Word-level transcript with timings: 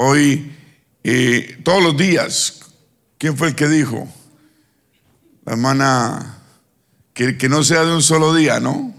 Hoy, 0.00 0.54
todos 1.64 1.82
los 1.82 1.96
días, 1.96 2.60
¿quién 3.18 3.36
fue 3.36 3.48
el 3.48 3.56
que 3.56 3.66
dijo? 3.66 4.06
La 5.44 5.54
hermana, 5.54 6.38
que, 7.12 7.36
que 7.36 7.48
no 7.48 7.64
sea 7.64 7.84
de 7.84 7.92
un 7.92 8.02
solo 8.02 8.32
día, 8.32 8.60
¿no? 8.60 8.94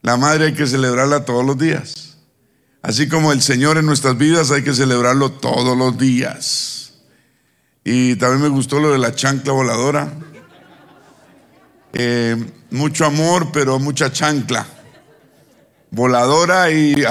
La 0.00 0.16
madre 0.16 0.46
hay 0.46 0.54
que 0.54 0.66
celebrarla 0.66 1.26
todos 1.26 1.44
los 1.44 1.58
días. 1.58 2.16
Así 2.80 3.06
como 3.06 3.30
el 3.32 3.42
Señor 3.42 3.76
en 3.76 3.84
nuestras 3.84 4.16
vidas 4.16 4.50
hay 4.50 4.64
que 4.64 4.72
celebrarlo 4.72 5.32
todos 5.32 5.76
los 5.76 5.98
días. 5.98 6.94
Y 7.84 8.16
también 8.16 8.40
me 8.40 8.48
gustó 8.48 8.80
lo 8.80 8.90
de 8.90 8.98
la 8.98 9.14
chancla 9.14 9.52
voladora. 9.52 10.14
Eh, 11.92 12.42
mucho 12.70 13.04
amor, 13.04 13.52
pero 13.52 13.78
mucha 13.78 14.10
chancla. 14.10 14.66
Voladora 15.94 16.72
y, 16.72 17.04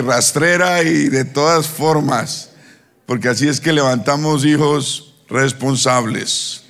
rastrera 0.00 0.84
y 0.84 1.08
de 1.08 1.24
todas 1.24 1.66
formas. 1.66 2.50
Porque 3.04 3.28
así 3.28 3.48
es 3.48 3.60
que 3.60 3.72
levantamos 3.72 4.44
hijos 4.44 5.16
responsables. 5.28 6.62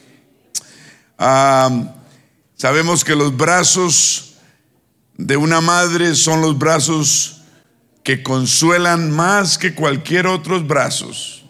Sabemos 2.57 3.05
que 3.05 3.15
los 3.15 3.37
brazos 3.37 4.37
de 5.19 5.37
una 5.37 5.61
madre 5.61 6.15
son 6.15 6.41
los 6.41 6.57
brazos 6.57 7.43
que 8.03 8.23
consuelan 8.23 9.11
más 9.11 9.59
que 9.59 9.75
cualquier 9.75 10.27
otros 10.27 10.67
brazos. 10.67 11.45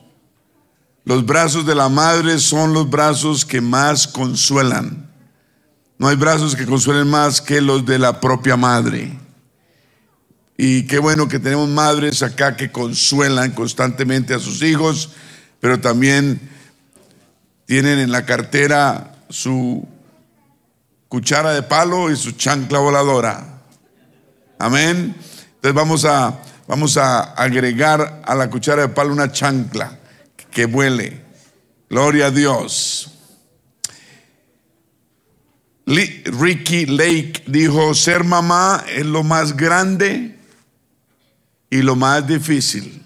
Los 1.04 1.24
brazos 1.24 1.64
de 1.66 1.76
la 1.76 1.88
madre 1.88 2.40
son 2.40 2.72
los 2.72 2.90
brazos 2.90 3.44
que 3.44 3.60
más 3.60 4.08
consuelan. 4.08 5.08
No 5.98 6.08
hay 6.08 6.16
brazos 6.16 6.56
que 6.56 6.66
consuelen 6.66 7.06
más 7.06 7.40
que 7.40 7.60
los 7.60 7.86
de 7.86 8.00
la 8.00 8.18
propia 8.18 8.56
madre. 8.56 9.19
Y 10.62 10.82
qué 10.82 10.98
bueno 10.98 11.26
que 11.26 11.38
tenemos 11.38 11.70
madres 11.70 12.22
acá 12.22 12.54
que 12.54 12.70
consuelan 12.70 13.52
constantemente 13.52 14.34
a 14.34 14.38
sus 14.38 14.60
hijos, 14.60 15.08
pero 15.58 15.80
también 15.80 16.38
tienen 17.64 17.98
en 17.98 18.12
la 18.12 18.26
cartera 18.26 19.14
su 19.30 19.88
cuchara 21.08 21.54
de 21.54 21.62
palo 21.62 22.10
y 22.10 22.16
su 22.16 22.32
chancla 22.32 22.78
voladora. 22.78 23.62
Amén. 24.58 25.16
Entonces 25.54 25.72
vamos 25.72 26.04
a, 26.04 26.42
vamos 26.68 26.98
a 26.98 27.22
agregar 27.22 28.20
a 28.26 28.34
la 28.34 28.50
cuchara 28.50 28.82
de 28.82 28.88
palo 28.88 29.14
una 29.14 29.32
chancla 29.32 29.98
que 30.50 30.66
vuele. 30.66 31.22
Gloria 31.88 32.26
a 32.26 32.30
Dios. 32.30 33.14
Ricky 35.86 36.84
Lake 36.84 37.44
dijo, 37.46 37.94
ser 37.94 38.24
mamá 38.24 38.84
es 38.94 39.06
lo 39.06 39.22
más 39.22 39.56
grande 39.56 40.36
y 41.70 41.82
lo 41.82 41.94
más 41.96 42.26
difícil. 42.26 43.02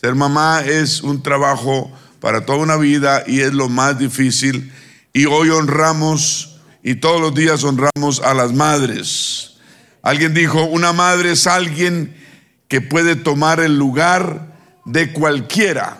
Ser 0.00 0.14
mamá 0.14 0.62
es 0.64 1.02
un 1.02 1.22
trabajo 1.22 1.92
para 2.20 2.46
toda 2.46 2.58
una 2.58 2.76
vida 2.76 3.24
y 3.26 3.40
es 3.40 3.52
lo 3.52 3.68
más 3.68 3.98
difícil. 3.98 4.72
Y 5.12 5.26
hoy 5.26 5.50
honramos 5.50 6.60
y 6.82 6.94
todos 6.94 7.20
los 7.20 7.34
días 7.34 7.64
honramos 7.64 8.20
a 8.20 8.32
las 8.32 8.52
madres. 8.52 9.56
Alguien 10.02 10.32
dijo, 10.32 10.64
una 10.64 10.92
madre 10.92 11.32
es 11.32 11.46
alguien 11.46 12.16
que 12.68 12.80
puede 12.80 13.16
tomar 13.16 13.60
el 13.60 13.76
lugar 13.76 14.56
de 14.86 15.12
cualquiera, 15.12 15.98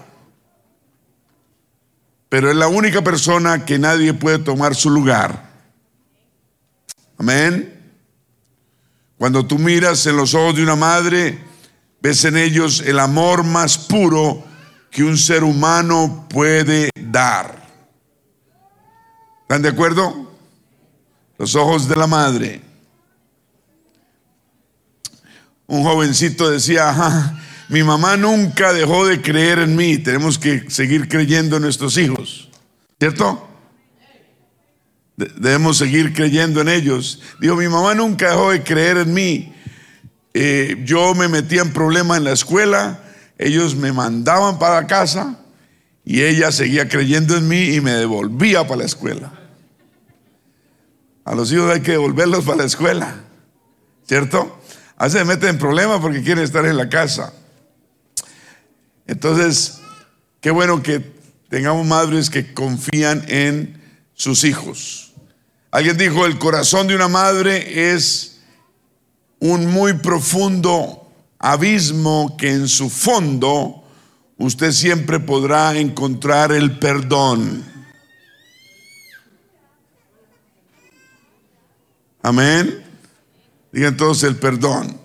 pero 2.29 2.49
es 2.49 2.57
la 2.57 2.69
única 2.69 3.03
persona 3.03 3.67
que 3.67 3.79
nadie 3.79 4.15
puede 4.15 4.39
tomar 4.39 4.75
su 4.75 4.89
lugar. 4.89 5.51
Amén. 7.19 7.80
Cuando 9.21 9.45
tú 9.45 9.59
miras 9.59 10.07
en 10.07 10.17
los 10.17 10.33
ojos 10.33 10.57
de 10.57 10.63
una 10.63 10.77
madre, 10.77 11.39
ves 12.01 12.25
en 12.25 12.39
ellos 12.39 12.81
el 12.87 12.99
amor 12.99 13.45
más 13.45 13.77
puro 13.77 14.43
que 14.91 15.05
un 15.05 15.19
ser 15.19 15.45
humano 15.45 16.27
puede 16.31 16.89
dar. 16.99 17.69
¿Están 19.43 19.61
de 19.61 19.69
acuerdo? 19.69 20.35
Los 21.37 21.55
ojos 21.55 21.87
de 21.87 21.97
la 21.97 22.07
madre. 22.07 22.63
Un 25.67 25.83
jovencito 25.83 26.49
decía, 26.49 27.37
mi 27.69 27.83
mamá 27.83 28.17
nunca 28.17 28.73
dejó 28.73 29.07
de 29.07 29.21
creer 29.21 29.59
en 29.59 29.77
mí, 29.77 29.99
tenemos 29.99 30.39
que 30.39 30.71
seguir 30.71 31.11
creyendo 31.11 31.57
en 31.57 31.63
nuestros 31.65 31.99
hijos. 31.99 32.49
¿Cierto? 32.99 33.50
Debemos 35.37 35.79
seguir 35.79 36.13
creyendo 36.13 36.61
en 36.61 36.69
ellos. 36.69 37.21
Digo, 37.41 37.57
mi 37.57 37.69
mamá 37.69 37.95
nunca 37.95 38.31
dejó 38.31 38.51
de 38.53 38.63
creer 38.63 38.97
en 38.99 39.13
mí. 39.13 39.53
Eh, 40.33 40.83
yo 40.85 41.15
me 41.15 41.29
metía 41.29 41.63
en 41.63 41.73
problemas 41.73 42.19
en 42.19 42.25
la 42.25 42.33
escuela, 42.33 43.03
ellos 43.37 43.75
me 43.75 43.93
mandaban 43.93 44.59
para 44.59 44.87
casa 44.87 45.41
y 46.05 46.23
ella 46.23 46.53
seguía 46.53 46.89
creyendo 46.89 47.37
en 47.37 47.49
mí 47.49 47.75
y 47.75 47.81
me 47.81 47.93
devolvía 47.93 48.63
para 48.65 48.79
la 48.79 48.85
escuela. 48.85 49.33
A 51.25 51.35
los 51.35 51.53
hijos 51.53 51.71
hay 51.71 51.81
que 51.81 51.93
devolverlos 51.93 52.45
para 52.45 52.59
la 52.59 52.65
escuela, 52.65 53.17
¿cierto? 54.07 54.61
A 54.97 55.09
se 55.09 55.25
meten 55.25 55.51
en 55.51 55.59
problemas 55.59 56.01
porque 56.01 56.23
quieren 56.23 56.45
estar 56.45 56.65
en 56.65 56.77
la 56.77 56.89
casa. 56.89 57.33
Entonces, 59.07 59.81
qué 60.41 60.51
bueno 60.51 60.83
que 60.83 61.01
tengamos 61.49 61.87
madres 61.87 62.31
que 62.31 62.55
confían 62.55 63.25
en 63.29 63.83
sus 64.15 64.45
hijos. 64.45 65.10
Alguien 65.73 65.97
dijo, 65.97 66.27
el 66.27 66.39
corazón 66.39 66.89
de 66.89 66.97
una 66.97 67.07
madre 67.07 67.93
es 67.93 68.41
un 69.39 69.67
muy 69.67 69.93
profundo 69.93 71.09
abismo 71.39 72.37
que 72.37 72.51
en 72.51 72.67
su 72.67 72.91
fondo 72.91 73.85
usted 74.37 74.73
siempre 74.73 75.21
podrá 75.21 75.79
encontrar 75.79 76.51
el 76.51 76.79
perdón. 76.81 77.65
Amén. 82.23 82.85
Digan 83.71 83.97
todos 83.97 84.25
el 84.25 84.37
perdón. 84.37 85.01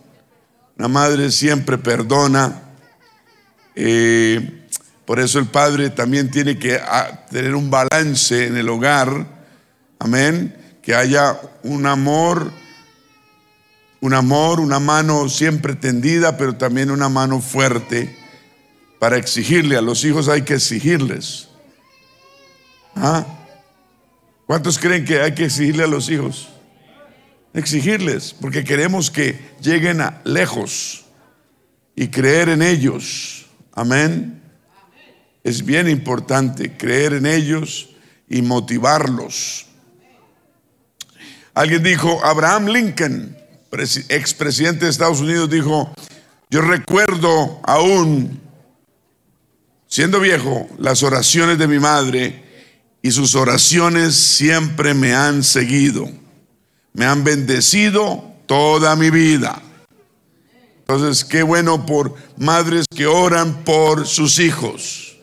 La 0.78 0.88
madre 0.88 1.32
siempre 1.32 1.78
perdona. 1.78 2.64
Eh, 3.76 4.68
por 5.06 5.20
eso 5.20 5.38
el 5.38 5.46
padre 5.46 5.92
también 5.92 6.32
tiene 6.32 6.58
que 6.58 6.76
ah, 6.76 7.28
tener 7.30 7.54
un 7.54 7.70
balance 7.70 8.48
en 8.48 8.58
el 8.58 8.68
hogar 8.68 9.35
Amén. 10.00 10.56
Que 10.82 10.94
haya 10.96 11.40
un 11.64 11.86
amor, 11.86 12.52
un 14.02 14.14
amor, 14.14 14.60
una 14.60 14.80
mano 14.80 15.30
siempre 15.30 15.76
tendida, 15.76 16.38
pero 16.38 16.56
también 16.56 16.92
una 16.92 17.10
mano 17.10 17.42
fuerte 17.42 18.16
para 19.00 19.18
exigirle. 19.18 19.78
A 19.78 19.82
los 19.82 20.04
hijos 20.04 20.28
hay 20.30 20.44
que 20.44 20.56
exigirles. 20.56 21.50
¿Ah? 22.96 23.26
¿Cuántos 24.46 24.78
creen 24.78 25.06
que 25.06 25.22
hay 25.22 25.34
que 25.34 25.46
exigirle 25.46 25.84
a 25.84 25.88
los 25.88 26.10
hijos? 26.10 26.50
Exigirles, 27.54 28.36
porque 28.40 28.64
queremos 28.64 29.10
que 29.10 29.40
lleguen 29.62 30.02
lejos 30.24 31.06
y 31.96 32.10
creer 32.10 32.50
en 32.50 32.62
ellos. 32.62 33.48
Amén. 33.74 34.42
Es 35.44 35.64
bien 35.64 35.90
importante 35.90 36.76
creer 36.76 37.14
en 37.14 37.26
ellos 37.26 37.90
y 38.30 38.42
motivarlos. 38.42 39.68
Alguien 41.56 41.84
dijo, 41.84 42.24
Abraham 42.24 42.68
Lincoln, 42.68 43.38
expresidente 44.10 44.86
de 44.86 44.92
Estados 44.92 45.22
Unidos, 45.22 45.50
dijo, 45.50 45.94
yo 46.50 46.62
recuerdo 46.62 47.62
aún, 47.64 48.42
siendo 49.88 50.20
viejo, 50.20 50.68
las 50.78 51.02
oraciones 51.02 51.58
de 51.58 51.68
mi 51.68 51.80
madre 51.80 52.44
y 53.02 53.12
sus 53.12 53.36
oraciones 53.36 54.16
siempre 54.16 54.94
me 54.94 55.16
han 55.16 55.44
seguido, 55.44 56.10
me 56.94 57.06
han 57.06 57.24
bendecido 57.24 58.34
toda 58.48 58.98
mi 58.98 59.10
vida. 59.10 59.62
Entonces, 60.80 61.24
qué 61.24 61.42
bueno 61.42 61.86
por 61.86 62.16
madres 62.38 62.86
que 62.94 63.08
oran 63.08 63.64
por 63.64 64.06
sus 64.06 64.40
hijos 64.40 65.18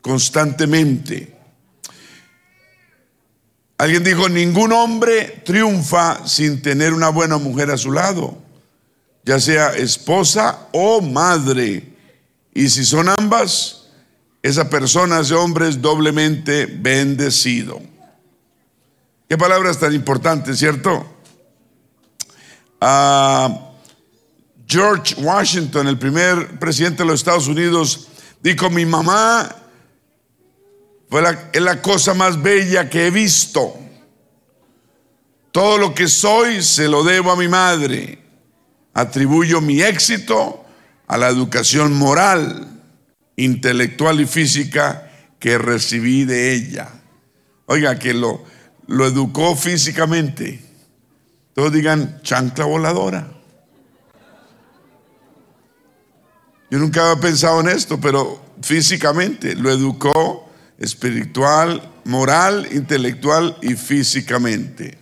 constantemente. 0.00 1.36
Alguien 3.82 4.04
dijo, 4.04 4.28
ningún 4.28 4.70
hombre 4.70 5.42
triunfa 5.44 6.24
sin 6.24 6.62
tener 6.62 6.94
una 6.94 7.08
buena 7.08 7.36
mujer 7.38 7.68
a 7.72 7.76
su 7.76 7.90
lado, 7.90 8.38
ya 9.24 9.40
sea 9.40 9.70
esposa 9.70 10.68
o 10.72 11.00
madre. 11.00 11.92
Y 12.54 12.68
si 12.68 12.84
son 12.84 13.08
ambas, 13.08 13.88
esa 14.40 14.70
persona, 14.70 15.18
ese 15.18 15.34
hombre 15.34 15.68
es 15.68 15.82
doblemente 15.82 16.66
bendecido. 16.66 17.82
Qué 19.28 19.36
palabras 19.36 19.80
tan 19.80 19.92
importantes, 19.92 20.60
¿cierto? 20.60 21.04
Ah, 22.80 23.72
George 24.64 25.16
Washington, 25.18 25.88
el 25.88 25.98
primer 25.98 26.56
presidente 26.60 27.02
de 27.02 27.08
los 27.08 27.18
Estados 27.18 27.48
Unidos, 27.48 28.06
dijo, 28.40 28.70
mi 28.70 28.86
mamá 28.86 29.56
es 31.52 31.62
la 31.62 31.82
cosa 31.82 32.14
más 32.14 32.40
bella 32.40 32.88
que 32.88 33.06
he 33.06 33.10
visto. 33.10 33.78
Todo 35.50 35.76
lo 35.76 35.94
que 35.94 36.08
soy 36.08 36.62
se 36.62 36.88
lo 36.88 37.04
debo 37.04 37.32
a 37.32 37.36
mi 37.36 37.48
madre. 37.48 38.18
Atribuyo 38.94 39.60
mi 39.60 39.82
éxito 39.82 40.64
a 41.06 41.18
la 41.18 41.28
educación 41.28 41.92
moral, 41.92 42.80
intelectual 43.36 44.20
y 44.20 44.26
física 44.26 45.10
que 45.38 45.58
recibí 45.58 46.24
de 46.24 46.54
ella. 46.54 46.88
Oiga, 47.66 47.98
que 47.98 48.14
lo, 48.14 48.44
lo 48.86 49.06
educó 49.06 49.54
físicamente. 49.54 50.62
Todos 51.54 51.72
digan 51.72 52.20
chancla 52.22 52.64
voladora. 52.64 53.30
Yo 56.70 56.78
nunca 56.78 57.10
había 57.10 57.20
pensado 57.20 57.60
en 57.60 57.68
esto, 57.68 58.00
pero 58.00 58.42
físicamente 58.62 59.54
lo 59.54 59.70
educó 59.70 60.51
espiritual, 60.78 61.92
moral, 62.04 62.68
intelectual 62.72 63.56
y 63.62 63.74
físicamente. 63.74 64.98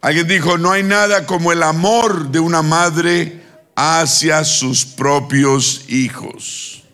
Alguien 0.00 0.26
dijo, 0.26 0.56
no 0.56 0.72
hay 0.72 0.82
nada 0.82 1.26
como 1.26 1.52
el 1.52 1.62
amor 1.62 2.30
de 2.30 2.40
una 2.40 2.62
madre 2.62 3.42
hacia 3.76 4.44
sus 4.44 4.84
propios 4.84 5.84
hijos. 5.88 6.84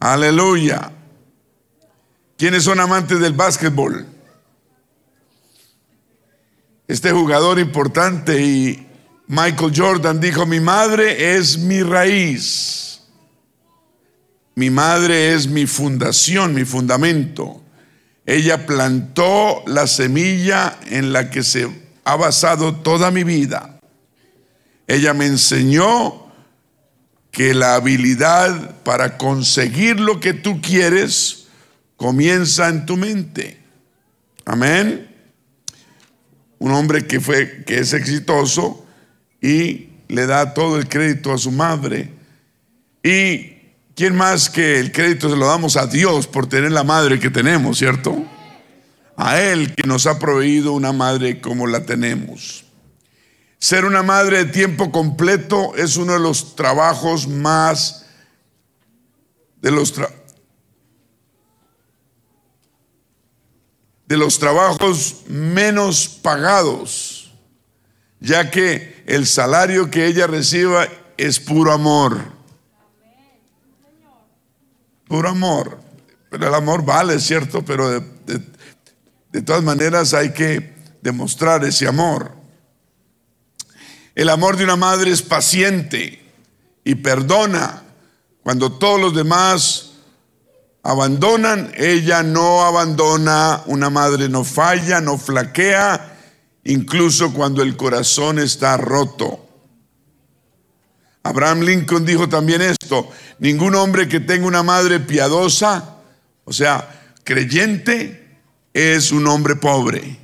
Aleluya. 0.00 0.92
¿Quiénes 2.38 2.64
son 2.64 2.80
amantes 2.80 3.18
del 3.20 3.32
básquetbol? 3.32 4.06
Este 6.88 7.10
jugador 7.10 7.58
importante 7.58 8.40
y 8.40 8.86
Michael 9.26 9.72
Jordan 9.74 10.20
dijo, 10.20 10.46
mi 10.46 10.60
madre 10.60 11.36
es 11.36 11.58
mi 11.58 11.82
raíz. 11.82 12.95
Mi 14.58 14.70
madre 14.70 15.34
es 15.34 15.48
mi 15.48 15.66
fundación, 15.66 16.54
mi 16.54 16.64
fundamento. 16.64 17.62
Ella 18.24 18.64
plantó 18.64 19.62
la 19.66 19.86
semilla 19.86 20.78
en 20.86 21.12
la 21.12 21.30
que 21.30 21.42
se 21.42 21.68
ha 22.04 22.16
basado 22.16 22.74
toda 22.76 23.10
mi 23.10 23.22
vida. 23.22 23.78
Ella 24.86 25.12
me 25.12 25.26
enseñó 25.26 26.32
que 27.30 27.52
la 27.52 27.74
habilidad 27.74 28.82
para 28.82 29.18
conseguir 29.18 30.00
lo 30.00 30.20
que 30.20 30.32
tú 30.32 30.62
quieres 30.62 31.48
comienza 31.96 32.70
en 32.70 32.86
tu 32.86 32.96
mente. 32.96 33.60
Amén. 34.46 35.06
Un 36.58 36.72
hombre 36.72 37.06
que 37.06 37.20
fue 37.20 37.62
que 37.66 37.80
es 37.80 37.92
exitoso 37.92 38.86
y 39.42 39.90
le 40.08 40.24
da 40.24 40.54
todo 40.54 40.78
el 40.78 40.88
crédito 40.88 41.30
a 41.30 41.36
su 41.36 41.52
madre. 41.52 42.10
Y 43.02 43.55
¿Quién 43.96 44.14
más 44.14 44.50
que 44.50 44.78
el 44.78 44.92
crédito 44.92 45.30
se 45.30 45.36
lo 45.36 45.46
damos 45.46 45.78
a 45.78 45.86
Dios 45.86 46.26
por 46.26 46.46
tener 46.46 46.70
la 46.70 46.84
madre 46.84 47.18
que 47.18 47.30
tenemos, 47.30 47.78
cierto? 47.78 48.14
A 49.16 49.40
Él 49.40 49.74
que 49.74 49.88
nos 49.88 50.06
ha 50.06 50.18
proveído 50.18 50.74
una 50.74 50.92
madre 50.92 51.40
como 51.40 51.66
la 51.66 51.86
tenemos. 51.86 52.66
Ser 53.58 53.86
una 53.86 54.02
madre 54.02 54.44
de 54.44 54.52
tiempo 54.52 54.92
completo 54.92 55.74
es 55.76 55.96
uno 55.96 56.12
de 56.12 56.18
los 56.18 56.54
trabajos 56.56 57.26
más, 57.26 58.04
de 59.62 59.70
los, 59.70 59.94
de 64.06 64.16
los 64.18 64.38
trabajos 64.38 65.22
menos 65.26 66.06
pagados, 66.06 67.32
ya 68.20 68.50
que 68.50 69.02
el 69.06 69.26
salario 69.26 69.90
que 69.90 70.04
ella 70.04 70.26
reciba 70.26 70.86
es 71.16 71.40
puro 71.40 71.72
amor 71.72 72.35
puro 75.06 75.28
amor. 75.28 75.80
Pero 76.30 76.48
el 76.48 76.54
amor 76.54 76.84
vale, 76.84 77.18
¿cierto? 77.20 77.64
Pero 77.64 78.00
de, 78.00 79.42
todas 79.42 79.62
maneras 79.62 80.14
hay 80.14 80.32
que 80.32 80.74
demostrar 81.02 81.64
ese 81.64 81.86
amor. 81.86 82.32
El 84.14 84.28
amor 84.28 84.56
de 84.56 84.64
una 84.64 84.76
madre 84.76 85.10
es 85.10 85.22
paciente 85.22 86.22
y 86.84 86.94
perdona. 86.96 87.82
Cuando 88.42 88.72
todos 88.72 89.00
los 89.00 89.14
demás 89.14 89.92
abandonan, 90.82 91.72
ella 91.76 92.22
no 92.22 92.64
abandona. 92.64 93.62
Una 93.66 93.90
madre 93.90 94.28
no 94.28 94.42
falla, 94.44 95.00
no 95.00 95.18
flaquea, 95.18 96.18
incluso 96.64 97.32
cuando 97.32 97.62
el 97.62 97.76
corazón 97.76 98.38
está 98.38 98.76
roto. 98.76 99.45
Abraham 101.28 101.60
Lincoln 101.60 102.04
dijo 102.04 102.28
también 102.28 102.62
esto, 102.62 103.10
ningún 103.38 103.74
hombre 103.74 104.08
que 104.08 104.20
tenga 104.20 104.46
una 104.46 104.62
madre 104.62 105.00
piadosa, 105.00 105.96
o 106.44 106.52
sea, 106.52 107.14
creyente, 107.24 108.38
es 108.72 109.10
un 109.10 109.26
hombre 109.26 109.56
pobre. 109.56 110.18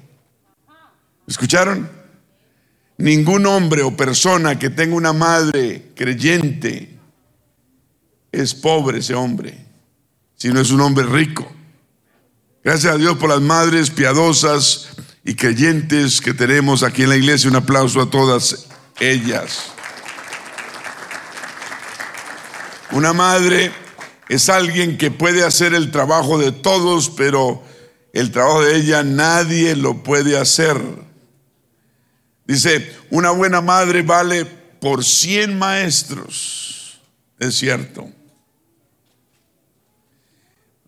¿Escucharon? 1.27 1.91
Ningún 2.99 3.47
hombre 3.47 3.83
o 3.83 3.97
persona 3.97 4.59
que 4.59 4.71
tenga 4.71 4.95
una 4.95 5.13
madre 5.13 5.91
creyente 5.95 6.99
es 8.31 8.55
pobre 8.55 8.99
ese 8.99 9.15
hombre, 9.15 9.59
sino 10.37 10.61
es 10.61 10.71
un 10.71 10.81
hombre 10.81 11.05
rico. 11.07 11.51
Gracias 12.63 12.95
a 12.95 12.99
Dios 12.99 13.17
por 13.19 13.29
las 13.29 13.41
madres 13.41 13.91
piadosas 13.91 14.91
y 15.25 15.35
creyentes 15.35 16.21
que 16.21 16.33
tenemos 16.35 16.83
aquí 16.83 17.03
en 17.03 17.09
la 17.09 17.17
iglesia. 17.17 17.51
Un 17.51 17.57
aplauso 17.57 18.01
a 18.01 18.11
todas 18.11 18.67
ellas. 19.01 19.73
Una 22.93 23.15
madre 23.15 23.73
es 24.29 24.49
alguien 24.49 24.99
que 24.99 25.11
puede 25.11 25.45
hacer 25.45 25.73
el 25.73 25.91
trabajo 25.91 26.39
de 26.39 26.53
todos, 26.53 27.11
pero 27.11 27.63
el 28.13 28.31
trabajo 28.31 28.63
de 28.63 28.77
ella 28.77 29.03
nadie 29.03 29.75
lo 29.75 30.03
puede 30.03 30.39
hacer. 30.39 30.79
Dice, 32.47 32.95
una 33.11 33.31
buena 33.31 33.63
madre 33.63 34.03
vale 34.03 34.45
por 34.45 35.05
100 35.05 35.59
maestros. 35.59 37.01
Es 37.39 37.57
cierto. 37.57 38.11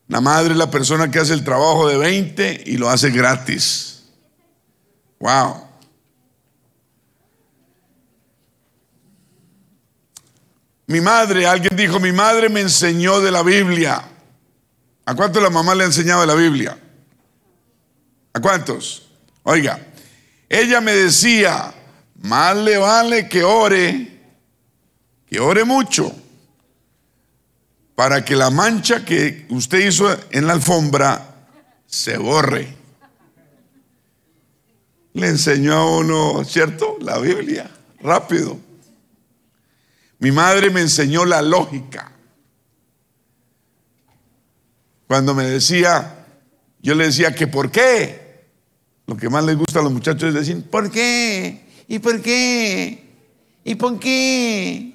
La 0.08 0.20
madre 0.20 0.52
es 0.52 0.58
la 0.58 0.70
persona 0.70 1.10
que 1.10 1.18
hace 1.18 1.32
el 1.32 1.42
trabajo 1.42 1.88
de 1.88 1.96
20 1.96 2.64
y 2.66 2.76
lo 2.76 2.90
hace 2.90 3.10
gratis. 3.10 4.02
Wow. 5.20 5.64
Mi 10.86 11.00
madre, 11.00 11.46
alguien 11.46 11.76
dijo, 11.76 11.98
mi 11.98 12.12
madre 12.12 12.48
me 12.48 12.60
enseñó 12.60 13.20
de 13.20 13.30
la 13.30 13.42
Biblia. 13.42 14.02
¿A 15.06 15.14
cuántos 15.14 15.42
la 15.42 15.50
mamá 15.50 15.74
le 15.74 15.84
ha 15.84 15.86
enseñado 15.86 16.20
de 16.22 16.26
la 16.26 16.34
Biblia? 16.34 16.78
¿A 18.32 18.40
cuántos? 18.40 19.08
Oiga, 19.42 19.78
ella 20.48 20.80
me 20.80 20.92
decía, 20.92 21.72
más 22.22 22.56
le 22.56 22.78
vale 22.78 23.28
que 23.28 23.44
ore, 23.44 24.20
que 25.26 25.40
ore 25.40 25.64
mucho, 25.64 26.12
para 27.94 28.24
que 28.24 28.34
la 28.36 28.50
mancha 28.50 29.04
que 29.04 29.46
usted 29.50 29.86
hizo 29.86 30.14
en 30.30 30.46
la 30.46 30.54
alfombra 30.54 31.46
se 31.86 32.18
borre. 32.18 32.76
Le 35.12 35.28
enseñó 35.28 35.74
a 35.74 35.98
uno, 35.98 36.44
¿cierto? 36.44 36.96
La 37.00 37.18
Biblia, 37.18 37.70
rápido. 38.00 38.58
Mi 40.24 40.32
madre 40.32 40.70
me 40.70 40.80
enseñó 40.80 41.26
la 41.26 41.42
lógica. 41.42 42.10
Cuando 45.06 45.34
me 45.34 45.44
decía, 45.44 46.24
yo 46.80 46.94
le 46.94 47.04
decía 47.04 47.34
que 47.34 47.46
por 47.46 47.70
qué. 47.70 48.46
Lo 49.06 49.18
que 49.18 49.28
más 49.28 49.44
les 49.44 49.58
gusta 49.58 49.80
a 49.80 49.82
los 49.82 49.92
muchachos 49.92 50.30
es 50.30 50.34
decir, 50.34 50.64
¿por 50.70 50.90
qué? 50.90 51.66
¿Y 51.88 51.98
por 51.98 52.22
qué? 52.22 53.04
¿Y 53.64 53.74
por 53.74 53.98
qué? 53.98 54.94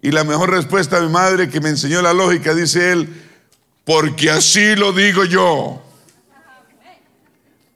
Y 0.00 0.10
la 0.10 0.24
mejor 0.24 0.48
respuesta 0.48 0.98
de 0.98 1.06
mi 1.06 1.12
madre 1.12 1.50
que 1.50 1.60
me 1.60 1.68
enseñó 1.68 2.00
la 2.00 2.14
lógica, 2.14 2.54
dice 2.54 2.92
él, 2.92 3.24
porque 3.84 4.30
así 4.30 4.74
lo 4.74 4.94
digo 4.94 5.26
yo. 5.26 5.82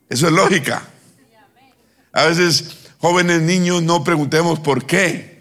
Eso 0.09 0.29
es 0.29 0.33
lógica. 0.33 0.89
A 2.11 2.25
veces, 2.25 2.89
jóvenes 3.01 3.43
niños, 3.43 3.83
no 3.83 4.03
preguntemos 4.03 4.59
por 4.59 4.87
qué. 4.87 5.32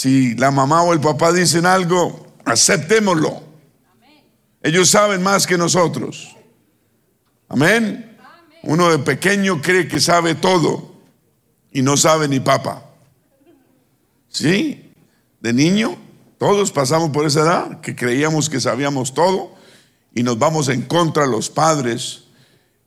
Si 0.00 0.34
la 0.36 0.50
mamá 0.50 0.82
o 0.82 0.94
el 0.94 1.00
papá 1.00 1.30
dicen 1.30 1.66
algo, 1.66 2.26
aceptémoslo. 2.46 3.42
Ellos 4.62 4.88
saben 4.88 5.22
más 5.22 5.46
que 5.46 5.58
nosotros. 5.58 6.34
Amén. 7.50 8.18
Uno 8.62 8.90
de 8.90 8.98
pequeño 9.00 9.60
cree 9.60 9.88
que 9.88 10.00
sabe 10.00 10.34
todo 10.34 10.94
y 11.70 11.82
no 11.82 11.98
sabe 11.98 12.28
ni 12.28 12.40
papa. 12.40 12.82
¿Sí? 14.30 14.90
De 15.38 15.52
niño, 15.52 15.98
todos 16.38 16.72
pasamos 16.72 17.10
por 17.10 17.26
esa 17.26 17.40
edad 17.40 17.80
que 17.82 17.94
creíamos 17.94 18.48
que 18.48 18.58
sabíamos 18.58 19.12
todo 19.12 19.54
y 20.14 20.22
nos 20.22 20.38
vamos 20.38 20.70
en 20.70 20.80
contra 20.80 21.24
de 21.24 21.30
los 21.30 21.50
padres 21.50 22.24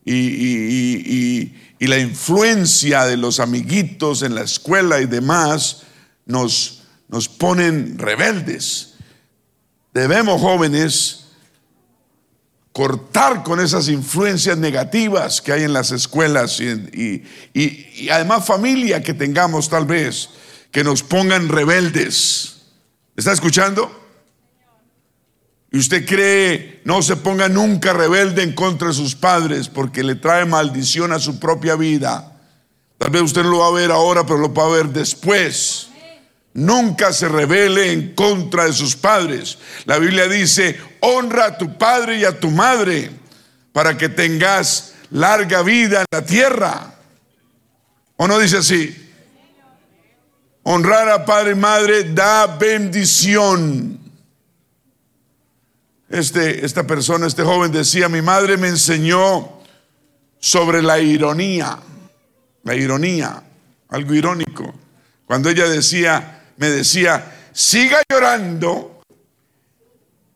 y, 0.03 1.53
y 1.77 1.87
la 1.87 1.99
influencia 1.99 3.05
de 3.05 3.17
los 3.17 3.39
amiguitos 3.39 4.23
en 4.23 4.33
la 4.33 4.41
escuela 4.41 4.99
y 4.99 5.05
demás 5.05 5.83
nos 6.25 6.79
nos 7.07 7.29
ponen 7.29 7.97
rebeldes. 7.97 8.95
Debemos, 9.93 10.41
jóvenes, 10.41 11.23
cortar 12.73 13.43
con 13.43 13.59
esas 13.59 13.87
influencias 13.87 14.57
negativas 14.57 15.41
que 15.41 15.53
hay 15.53 15.63
en 15.63 15.73
las 15.73 15.91
escuelas 15.91 16.59
y, 16.59 17.23
además 18.11 18.45
familia 18.45 19.03
que 19.03 19.13
tengamos 19.13 19.69
tal 19.69 19.85
vez, 19.85 20.29
que 20.71 20.83
nos 20.83 21.03
pongan 21.03 21.49
rebeldes. 21.49 22.63
¿Está 23.15 23.31
escuchando? 23.31 24.01
Y 25.71 25.77
usted 25.77 26.05
cree, 26.05 26.81
no 26.83 27.03
se 27.03 27.15
ponga 27.15 27.47
nunca 27.47 27.93
rebelde 27.93 28.41
en 28.41 28.53
contra 28.53 28.87
de 28.87 28.93
sus 28.95 29.15
padres 29.15 29.69
porque 29.69 30.03
le 30.03 30.15
trae 30.15 30.45
maldición 30.45 31.11
a 31.11 31.19
su 31.19 31.39
propia 31.39 31.75
vida. 31.75 32.39
Tal 32.97 33.11
vez 33.11 33.21
usted 33.21 33.43
no 33.43 33.49
lo 33.49 33.59
va 33.59 33.67
a 33.67 33.71
ver 33.71 33.91
ahora, 33.91 34.25
pero 34.25 34.39
lo 34.39 34.53
va 34.53 34.65
a 34.65 34.69
ver 34.69 34.89
después. 34.89 35.89
Nunca 36.53 37.11
se 37.11 37.27
rebele 37.27 37.91
en 37.91 38.13
contra 38.13 38.65
de 38.65 38.73
sus 38.73 38.95
padres. 38.95 39.57
La 39.85 39.97
Biblia 39.97 40.27
dice, 40.27 40.79
honra 40.99 41.45
a 41.45 41.57
tu 41.57 41.77
padre 41.77 42.17
y 42.17 42.25
a 42.25 42.39
tu 42.39 42.51
madre 42.51 43.09
para 43.71 43.97
que 43.97 44.09
tengas 44.09 44.93
larga 45.09 45.63
vida 45.63 46.01
en 46.01 46.05
la 46.11 46.23
tierra. 46.23 46.93
¿O 48.17 48.27
no 48.27 48.37
dice 48.37 48.57
así? 48.57 48.99
Honrar 50.61 51.09
a 51.09 51.25
padre 51.25 51.51
y 51.51 51.55
madre 51.55 52.03
da 52.13 52.45
bendición. 52.45 53.99
Este, 56.07 56.63
esta 56.63 56.85
persona, 56.85 57.25
este 57.25 57.43
joven 57.43 57.71
decía, 57.71 58.07
mi 58.07 58.21
madre 58.21 58.57
me 58.57 58.67
enseñó 58.67 59.59
sobre 60.39 60.83
la 60.83 60.99
ironía, 60.99 61.79
la 62.63 62.75
ironía, 62.75 63.41
algo 63.89 64.13
irónico. 64.13 64.73
Cuando 65.25 65.49
ella 65.49 65.67
decía, 65.67 66.42
me 66.57 66.69
decía, 66.69 67.49
siga 67.51 68.01
llorando 68.09 69.01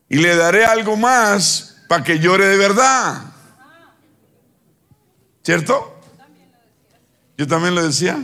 y 0.09 0.17
le 0.17 0.35
daré 0.35 0.65
algo 0.65 0.95
más 0.95 1.77
para 1.87 2.03
que 2.03 2.19
llore 2.19 2.47
de 2.47 2.57
verdad. 2.57 3.21
¿Cierto? 5.43 5.99
Yo 7.37 7.47
también 7.47 7.75
lo 7.75 7.83
decía. 7.83 8.19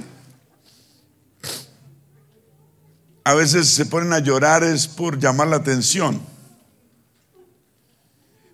A 3.24 3.34
veces 3.34 3.70
se 3.70 3.86
ponen 3.86 4.12
a 4.12 4.20
llorar 4.20 4.64
es 4.64 4.88
por 4.88 5.18
llamar 5.18 5.48
la 5.48 5.58
atención. 5.58 6.22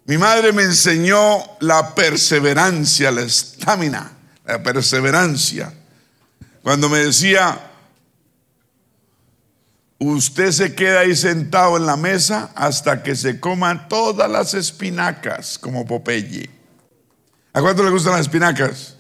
Mi 0.06 0.18
madre 0.18 0.52
me 0.54 0.64
enseñó 0.64 1.40
la 1.60 1.94
perseverancia, 1.94 3.12
la 3.12 3.22
estamina, 3.22 4.12
la 4.46 4.62
perseverancia. 4.62 5.74
Cuando 6.64 6.90
me 6.90 7.00
decía, 7.00 7.69
usted 10.00 10.52
se 10.52 10.74
queda 10.74 11.02
ahí 11.02 11.16
sentado 11.16 11.78
en 11.78 11.86
la 11.86 11.98
mesa 11.98 12.52
hasta 12.56 13.04
que 13.04 13.16
se 13.16 13.40
coman 13.40 13.88
todas 13.88 14.30
las 14.30 14.54
espinacas, 14.54 15.60
como 15.60 15.86
Popeye. 15.86 16.50
¿A 17.54 17.62
cuánto 17.62 17.84
le 17.84 17.92
gustan 17.92 18.14
las 18.14 18.22
espinacas? 18.22 18.96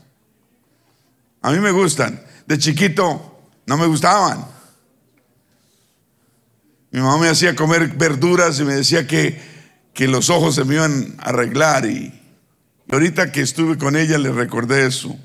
A 1.41 1.51
mí 1.51 1.59
me 1.59 1.71
gustan. 1.71 2.21
De 2.45 2.57
chiquito 2.57 3.39
no 3.65 3.77
me 3.77 3.85
gustaban. 3.87 4.45
Mi 6.91 6.99
mamá 6.99 7.17
me 7.17 7.29
hacía 7.29 7.55
comer 7.55 7.87
verduras 7.89 8.59
y 8.59 8.63
me 8.63 8.75
decía 8.75 9.07
que 9.07 9.49
que 9.99 10.07
los 10.07 10.29
ojos 10.29 10.55
se 10.55 10.63
me 10.63 10.75
iban 10.75 11.15
a 11.19 11.31
arreglar 11.31 11.85
y, 11.85 12.17
ahorita 12.89 13.33
que 13.33 13.41
estuve 13.41 13.77
con 13.77 13.97
ella 13.97 14.17
le 14.17 14.31
recordé 14.31 14.87
eso. 14.87 15.19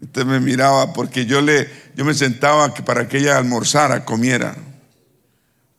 Usted 0.00 0.24
me 0.24 0.40
miraba 0.40 0.92
porque 0.92 1.26
yo 1.26 1.40
le, 1.40 1.68
yo 1.94 2.04
me 2.04 2.14
sentaba 2.14 2.72
para 2.74 3.08
que 3.08 3.18
ella 3.18 3.38
almorzara, 3.38 4.04
comiera, 4.04 4.56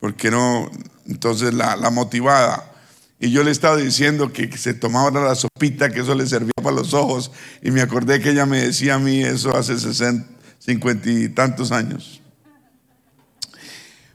porque 0.00 0.30
no, 0.30 0.70
entonces 1.06 1.54
la, 1.54 1.76
la 1.76 1.90
motivaba. 1.90 2.72
Y 3.20 3.30
yo 3.30 3.42
le 3.42 3.50
estaba 3.50 3.76
diciendo 3.76 4.32
que, 4.32 4.56
se 4.56 4.74
tomaba 4.74 5.10
la 5.20 5.34
sopita, 5.34 5.90
que 5.90 6.00
eso 6.00 6.14
le 6.14 6.26
servía 6.26 6.52
para 6.62 6.76
los 6.76 6.94
ojos. 6.94 7.32
Y 7.62 7.70
me 7.70 7.80
acordé 7.80 8.20
que 8.20 8.30
ella 8.30 8.46
me 8.46 8.62
decía 8.62 8.94
a 8.94 8.98
mí 8.98 9.22
eso 9.22 9.56
hace 9.56 9.78
60, 9.78 10.28
50 10.58 11.10
y 11.10 11.28
tantos 11.28 11.72
años. 11.72 12.20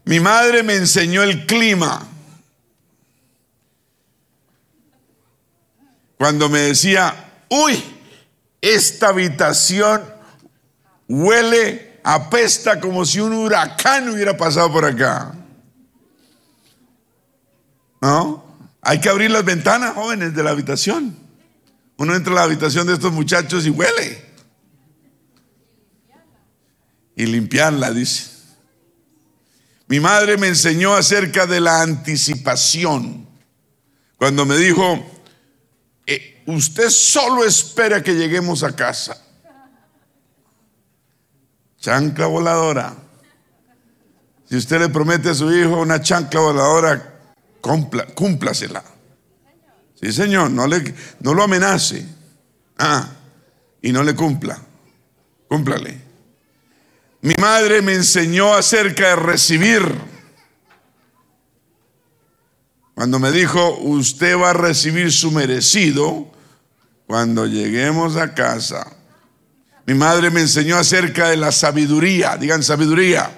Mi 0.06 0.20
madre 0.20 0.64
me 0.64 0.76
enseñó 0.76 1.24
el 1.24 1.46
clima. 1.46 2.10
cuando 6.24 6.48
me 6.48 6.60
decía, 6.60 7.14
uy, 7.50 7.84
esta 8.64 9.10
habitación 9.10 10.02
huele, 11.10 12.00
apesta 12.02 12.80
como 12.80 13.06
si 13.06 13.20
un 13.20 13.34
huracán 13.34 14.08
hubiera 14.08 14.38
pasado 14.38 14.72
por 14.72 14.86
acá. 14.86 15.34
¿No? 18.00 18.42
Hay 18.82 19.02
que 19.02 19.10
abrir 19.10 19.32
las 19.32 19.44
ventanas, 19.44 19.94
jóvenes, 19.96 20.34
de 20.34 20.44
la 20.44 20.52
habitación. 20.52 21.14
Uno 21.98 22.16
entra 22.16 22.32
a 22.32 22.36
la 22.38 22.44
habitación 22.44 22.88
de 22.88 22.94
estos 22.94 23.12
muchachos 23.12 23.66
y 23.66 23.70
huele. 23.70 24.34
Y 27.18 27.26
limpiarla, 27.26 27.92
dice. 27.92 28.32
Mi 29.88 30.00
madre 30.00 30.38
me 30.38 30.48
enseñó 30.48 30.96
acerca 30.96 31.46
de 31.46 31.60
la 31.60 31.82
anticipación. 31.82 33.28
Cuando 34.18 34.46
me 34.46 34.56
dijo, 34.56 35.06
usted 36.46 36.90
solo 36.90 37.46
espera 37.46 38.02
que 38.02 38.14
lleguemos 38.14 38.64
a 38.64 38.76
casa. 38.76 39.18
Chancla 41.80 42.28
voladora. 42.28 42.96
Si 44.50 44.56
usted 44.56 44.80
le 44.80 44.90
promete 44.90 45.30
a 45.30 45.34
su 45.34 45.52
hijo 45.54 45.82
una 45.82 46.02
chancla 46.02 46.40
voladora, 46.40 47.20
cúmplasela. 48.16 48.84
Sí, 50.00 50.12
señor, 50.12 50.52
no, 50.52 50.68
le, 50.68 50.94
no 51.20 51.34
lo 51.34 51.44
amenace. 51.44 52.06
Ah, 52.78 53.10
y 53.82 53.92
no 53.92 54.04
le 54.04 54.16
cumpla. 54.16 54.60
Cúmplale. 55.48 56.02
Mi 57.22 57.36
madre 57.40 57.82
me 57.82 57.94
enseñó 57.94 58.54
acerca 58.54 59.10
de 59.10 59.16
recibir. 59.16 60.13
Cuando 62.96 63.20
me 63.20 63.32
dijo, 63.32 63.78
usted 63.80 64.38
va 64.38 64.52
a 64.52 64.54
recibir 64.54 65.12
su 65.12 65.32
merecido 65.32 66.32
cuando 67.08 67.48
lleguemos 67.48 68.16
a 68.18 68.34
casa. 68.34 68.96
Mi 69.86 69.94
madre 69.94 70.30
me 70.30 70.42
enseñó 70.42 70.78
acerca 70.78 71.30
de 71.30 71.38
la 71.38 71.52
sabiduría, 71.52 72.38
digan 72.38 72.64
sabiduría. 72.64 73.32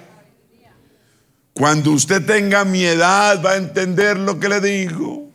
Cuando 1.54 1.92
usted 1.92 2.24
tenga 2.24 2.64
mi 2.64 2.84
edad 2.84 3.42
va 3.42 3.52
a 3.52 3.56
entender 3.56 4.18
lo 4.18 4.38
que 4.38 4.48
le 4.48 4.60
digo. 4.60 5.32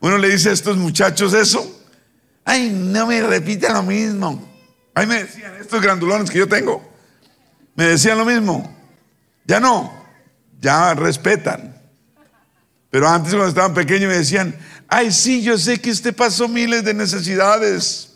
Uno 0.00 0.18
le 0.18 0.28
dice 0.28 0.50
a 0.50 0.52
estos 0.52 0.76
muchachos 0.76 1.32
eso. 1.32 1.84
Ay, 2.44 2.70
no 2.70 3.06
me 3.06 3.22
repita 3.22 3.72
lo 3.72 3.82
mismo. 3.82 4.46
Ay, 4.94 5.06
me 5.06 5.24
decían 5.24 5.56
estos 5.60 5.80
grandulones 5.80 6.30
que 6.30 6.38
yo 6.38 6.48
tengo. 6.48 6.86
Me 7.74 7.84
decían 7.84 8.18
lo 8.18 8.24
mismo. 8.24 8.74
Ya 9.46 9.58
no. 9.58 9.92
Ya 10.60 10.94
respetan. 10.94 11.75
Pero 12.90 13.08
antes 13.08 13.32
cuando 13.32 13.48
estaban 13.48 13.74
pequeños 13.74 14.08
me 14.08 14.18
decían, 14.18 14.56
ay 14.88 15.12
sí, 15.12 15.42
yo 15.42 15.58
sé 15.58 15.80
que 15.80 15.90
usted 15.90 16.14
pasó 16.14 16.48
miles 16.48 16.84
de 16.84 16.94
necesidades. 16.94 18.14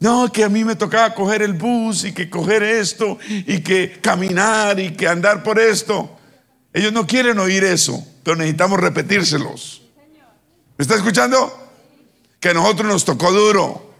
No, 0.00 0.30
que 0.30 0.44
a 0.44 0.48
mí 0.48 0.64
me 0.64 0.76
tocaba 0.76 1.14
coger 1.14 1.42
el 1.42 1.54
bus 1.54 2.04
y 2.04 2.12
que 2.12 2.30
coger 2.30 2.62
esto 2.62 3.18
y 3.28 3.60
que 3.60 3.98
caminar 4.00 4.78
y 4.78 4.92
que 4.92 5.08
andar 5.08 5.42
por 5.42 5.58
esto. 5.58 6.16
Ellos 6.72 6.92
no 6.92 7.06
quieren 7.06 7.38
oír 7.38 7.64
eso, 7.64 8.06
pero 8.22 8.36
necesitamos 8.36 8.78
repetírselos. 8.78 9.82
¿Me 10.76 10.82
está 10.82 10.94
escuchando? 10.94 11.52
Que 12.38 12.50
a 12.50 12.54
nosotros 12.54 12.86
nos 12.86 13.04
tocó 13.04 13.32
duro. 13.32 13.92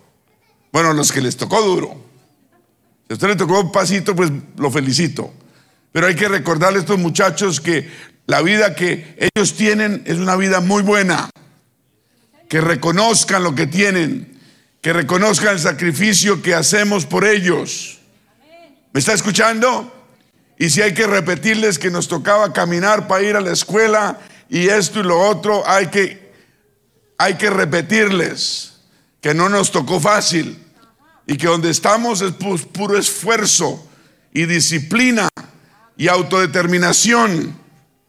Bueno, 0.70 0.92
los 0.92 1.10
que 1.10 1.20
les 1.20 1.36
tocó 1.36 1.60
duro. 1.62 1.96
Si 3.08 3.12
a 3.12 3.14
usted 3.14 3.28
le 3.28 3.36
tocó 3.36 3.60
un 3.60 3.72
pasito, 3.72 4.14
pues 4.14 4.30
lo 4.56 4.70
felicito. 4.70 5.32
Pero 5.90 6.06
hay 6.06 6.14
que 6.14 6.28
recordarle 6.28 6.78
a 6.78 6.82
estos 6.82 6.98
muchachos 6.98 7.60
que 7.60 7.90
la 8.28 8.42
vida 8.42 8.74
que 8.74 9.16
ellos 9.34 9.54
tienen 9.54 10.02
es 10.04 10.18
una 10.18 10.36
vida 10.36 10.60
muy 10.60 10.82
buena. 10.82 11.30
Que 12.46 12.60
reconozcan 12.60 13.42
lo 13.42 13.54
que 13.54 13.66
tienen, 13.66 14.38
que 14.82 14.92
reconozcan 14.92 15.54
el 15.54 15.58
sacrificio 15.58 16.42
que 16.42 16.54
hacemos 16.54 17.06
por 17.06 17.24
ellos. 17.24 18.00
¿Me 18.92 19.00
está 19.00 19.14
escuchando? 19.14 19.90
Y 20.58 20.68
si 20.68 20.82
hay 20.82 20.92
que 20.92 21.06
repetirles 21.06 21.78
que 21.78 21.90
nos 21.90 22.06
tocaba 22.06 22.52
caminar 22.52 23.08
para 23.08 23.22
ir 23.22 23.34
a 23.34 23.40
la 23.40 23.52
escuela 23.52 24.18
y 24.50 24.68
esto 24.68 25.00
y 25.00 25.04
lo 25.04 25.18
otro, 25.18 25.66
hay 25.66 25.86
que, 25.86 26.30
hay 27.16 27.38
que 27.38 27.48
repetirles 27.48 28.74
que 29.22 29.32
no 29.32 29.48
nos 29.48 29.72
tocó 29.72 30.00
fácil 30.00 30.62
y 31.26 31.38
que 31.38 31.46
donde 31.46 31.70
estamos 31.70 32.20
es 32.20 32.32
puro 32.32 32.98
esfuerzo 32.98 33.88
y 34.34 34.44
disciplina 34.44 35.30
y 35.96 36.08
autodeterminación 36.08 37.67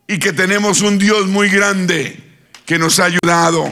y 0.10 0.18
que 0.18 0.34
tenemos 0.34 0.82
un 0.82 0.98
Dios 0.98 1.28
muy 1.28 1.50
grande 1.50 2.18
que 2.66 2.80
nos 2.80 3.00
ha 3.00 3.06
ayudado. 3.06 3.70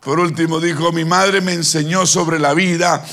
Por 0.00 0.20
último 0.20 0.58
dijo, 0.58 0.90
mi 0.90 1.04
madre 1.04 1.42
me 1.42 1.52
enseñó 1.52 2.06
sobre 2.06 2.38
la 2.38 2.54
vida 2.54 3.04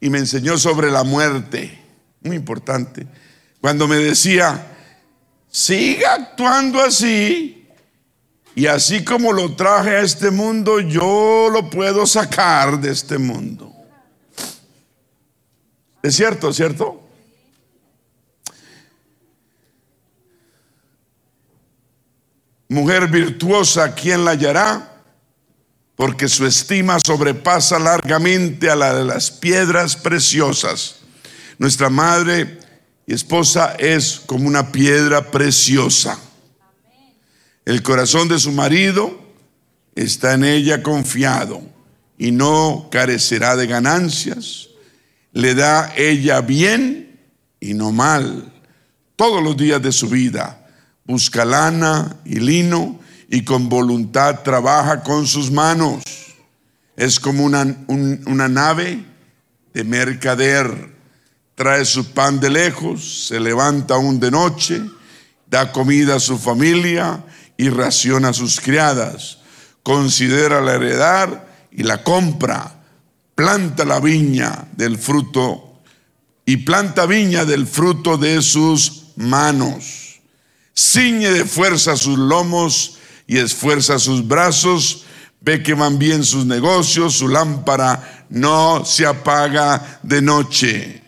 y 0.00 0.08
me 0.08 0.18
enseñó 0.18 0.56
sobre 0.56 0.88
la 0.88 1.02
muerte. 1.02 1.82
Muy 2.20 2.36
importante. 2.36 3.08
Cuando 3.60 3.88
me 3.88 3.96
decía, 3.96 4.68
siga 5.50 6.14
actuando 6.14 6.80
así 6.80 7.66
y 8.54 8.66
así 8.66 9.02
como 9.02 9.32
lo 9.32 9.56
traje 9.56 9.96
a 9.96 10.02
este 10.02 10.30
mundo, 10.30 10.78
yo 10.78 11.48
lo 11.52 11.68
puedo 11.68 12.06
sacar 12.06 12.80
de 12.80 12.92
este 12.92 13.18
mundo. 13.18 13.74
Es 16.04 16.14
cierto, 16.14 16.52
¿cierto? 16.52 16.99
Mujer 22.70 23.08
virtuosa, 23.08 23.96
¿quién 23.96 24.24
la 24.24 24.30
hallará? 24.30 25.02
Porque 25.96 26.28
su 26.28 26.46
estima 26.46 27.00
sobrepasa 27.04 27.80
largamente 27.80 28.70
a 28.70 28.76
la 28.76 28.94
de 28.94 29.04
las 29.04 29.32
piedras 29.32 29.96
preciosas. 29.96 31.00
Nuestra 31.58 31.90
madre 31.90 32.60
y 33.08 33.12
esposa 33.12 33.74
es 33.76 34.22
como 34.24 34.46
una 34.46 34.70
piedra 34.70 35.32
preciosa. 35.32 36.16
El 37.64 37.82
corazón 37.82 38.28
de 38.28 38.38
su 38.38 38.52
marido 38.52 39.20
está 39.96 40.34
en 40.34 40.44
ella 40.44 40.80
confiado 40.80 41.62
y 42.18 42.30
no 42.30 42.86
carecerá 42.92 43.56
de 43.56 43.66
ganancias. 43.66 44.68
Le 45.32 45.56
da 45.56 45.92
ella 45.96 46.40
bien 46.40 47.18
y 47.58 47.74
no 47.74 47.90
mal 47.90 48.52
todos 49.16 49.42
los 49.42 49.56
días 49.56 49.82
de 49.82 49.90
su 49.90 50.08
vida. 50.08 50.59
Busca 51.10 51.44
lana 51.44 52.16
y 52.24 52.36
lino 52.36 53.00
y 53.28 53.42
con 53.44 53.68
voluntad 53.68 54.40
trabaja 54.44 55.02
con 55.02 55.26
sus 55.26 55.50
manos. 55.50 56.04
Es 56.96 57.18
como 57.18 57.44
una, 57.44 57.76
una 57.88 58.48
nave 58.48 59.04
de 59.74 59.84
mercader. 59.84 60.94
Trae 61.54 61.84
su 61.84 62.12
pan 62.12 62.38
de 62.38 62.50
lejos, 62.50 63.26
se 63.26 63.40
levanta 63.40 63.94
aún 63.94 64.20
de 64.20 64.30
noche, 64.30 64.82
da 65.46 65.72
comida 65.72 66.16
a 66.16 66.20
su 66.20 66.38
familia 66.38 67.24
y 67.56 67.68
raciona 67.68 68.28
a 68.28 68.32
sus 68.32 68.60
criadas 68.60 69.40
considera 69.82 70.60
la 70.60 70.74
heredad 70.74 71.44
y 71.72 71.82
la 71.82 72.02
compra, 72.02 72.82
planta 73.34 73.84
la 73.84 74.00
viña 74.00 74.68
del 74.76 74.98
fruto 74.98 75.80
y 76.44 76.58
planta 76.58 77.06
viña 77.06 77.44
del 77.44 77.66
fruto 77.66 78.16
de 78.16 78.42
sus 78.42 79.06
manos. 79.16 80.09
Ciñe 80.80 81.30
de 81.30 81.44
fuerza 81.44 81.96
sus 81.96 82.18
lomos 82.18 82.98
y 83.26 83.38
esfuerza 83.38 83.98
sus 83.98 84.26
brazos, 84.26 85.04
ve 85.40 85.62
que 85.62 85.74
van 85.74 85.98
bien 85.98 86.24
sus 86.24 86.46
negocios, 86.46 87.14
su 87.14 87.28
lámpara 87.28 88.26
no 88.30 88.84
se 88.84 89.06
apaga 89.06 90.00
de 90.02 90.22
noche. 90.22 91.02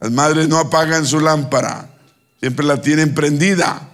Las 0.00 0.10
madres 0.12 0.48
no 0.48 0.58
apagan 0.58 1.06
su 1.06 1.20
lámpara, 1.20 1.98
siempre 2.40 2.64
la 2.64 2.80
tienen 2.80 3.14
prendida. 3.14 3.90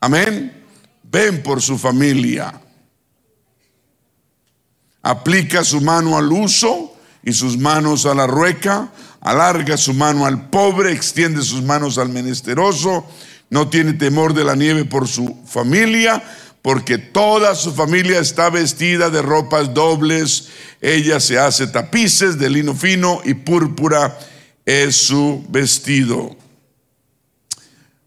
Amén. 0.00 0.64
Ven 1.02 1.42
por 1.42 1.62
su 1.62 1.78
familia 1.78 2.60
aplica 5.04 5.62
su 5.62 5.80
mano 5.82 6.16
al 6.16 6.32
uso 6.32 6.96
y 7.22 7.32
sus 7.32 7.56
manos 7.56 8.06
a 8.06 8.14
la 8.14 8.26
rueca, 8.26 8.90
alarga 9.20 9.76
su 9.76 9.94
mano 9.94 10.26
al 10.26 10.48
pobre, 10.48 10.92
extiende 10.92 11.42
sus 11.42 11.62
manos 11.62 11.98
al 11.98 12.08
menesteroso, 12.08 13.06
no 13.54 13.68
tiene 13.68 13.92
temor 13.92 14.34
de 14.34 14.42
la 14.42 14.56
nieve 14.56 14.84
por 14.84 15.06
su 15.06 15.38
familia, 15.46 16.20
porque 16.60 16.98
toda 16.98 17.54
su 17.54 17.72
familia 17.72 18.18
está 18.18 18.50
vestida 18.50 19.10
de 19.10 19.22
ropas 19.22 19.72
dobles, 19.72 20.48
ella 20.80 21.20
se 21.20 21.38
hace 21.38 21.68
tapices 21.68 22.36
de 22.36 22.50
lino 22.50 22.74
fino 22.74 23.20
y 23.24 23.34
púrpura 23.34 24.18
es 24.66 24.96
su 24.96 25.46
vestido. 25.50 26.34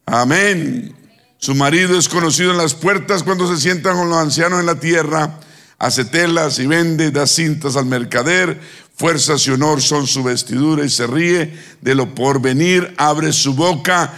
Amén. 0.06 0.94
Su 1.38 1.56
marido 1.56 1.98
es 1.98 2.10
conocido 2.10 2.51
en 2.51 2.58
las 2.58 2.74
puertas 2.74 3.24
cuando 3.24 3.48
se 3.48 3.62
sientan 3.62 3.96
con 3.96 4.10
los 4.10 4.18
ancianos 4.18 4.60
en 4.60 4.66
la 4.66 4.82
tierra 4.82 5.39
hace 5.80 6.04
telas 6.04 6.60
y 6.60 6.68
vende, 6.68 7.10
da 7.12 7.25
cintas 7.25 7.77
al 7.77 7.86
mercader, 7.86 8.60
fuerzas 8.98 9.48
y 9.48 9.51
honor 9.51 9.82
son 9.82 10.08
su 10.08 10.24
vestidura 10.24 10.84
y 10.84 10.89
se 10.89 11.08
ríe 11.08 11.58
de 11.80 11.96
lo 11.96 12.13
por 12.13 12.42
venir, 12.42 12.94
abre 12.98 13.32
su 13.32 13.54
boca 13.54 14.12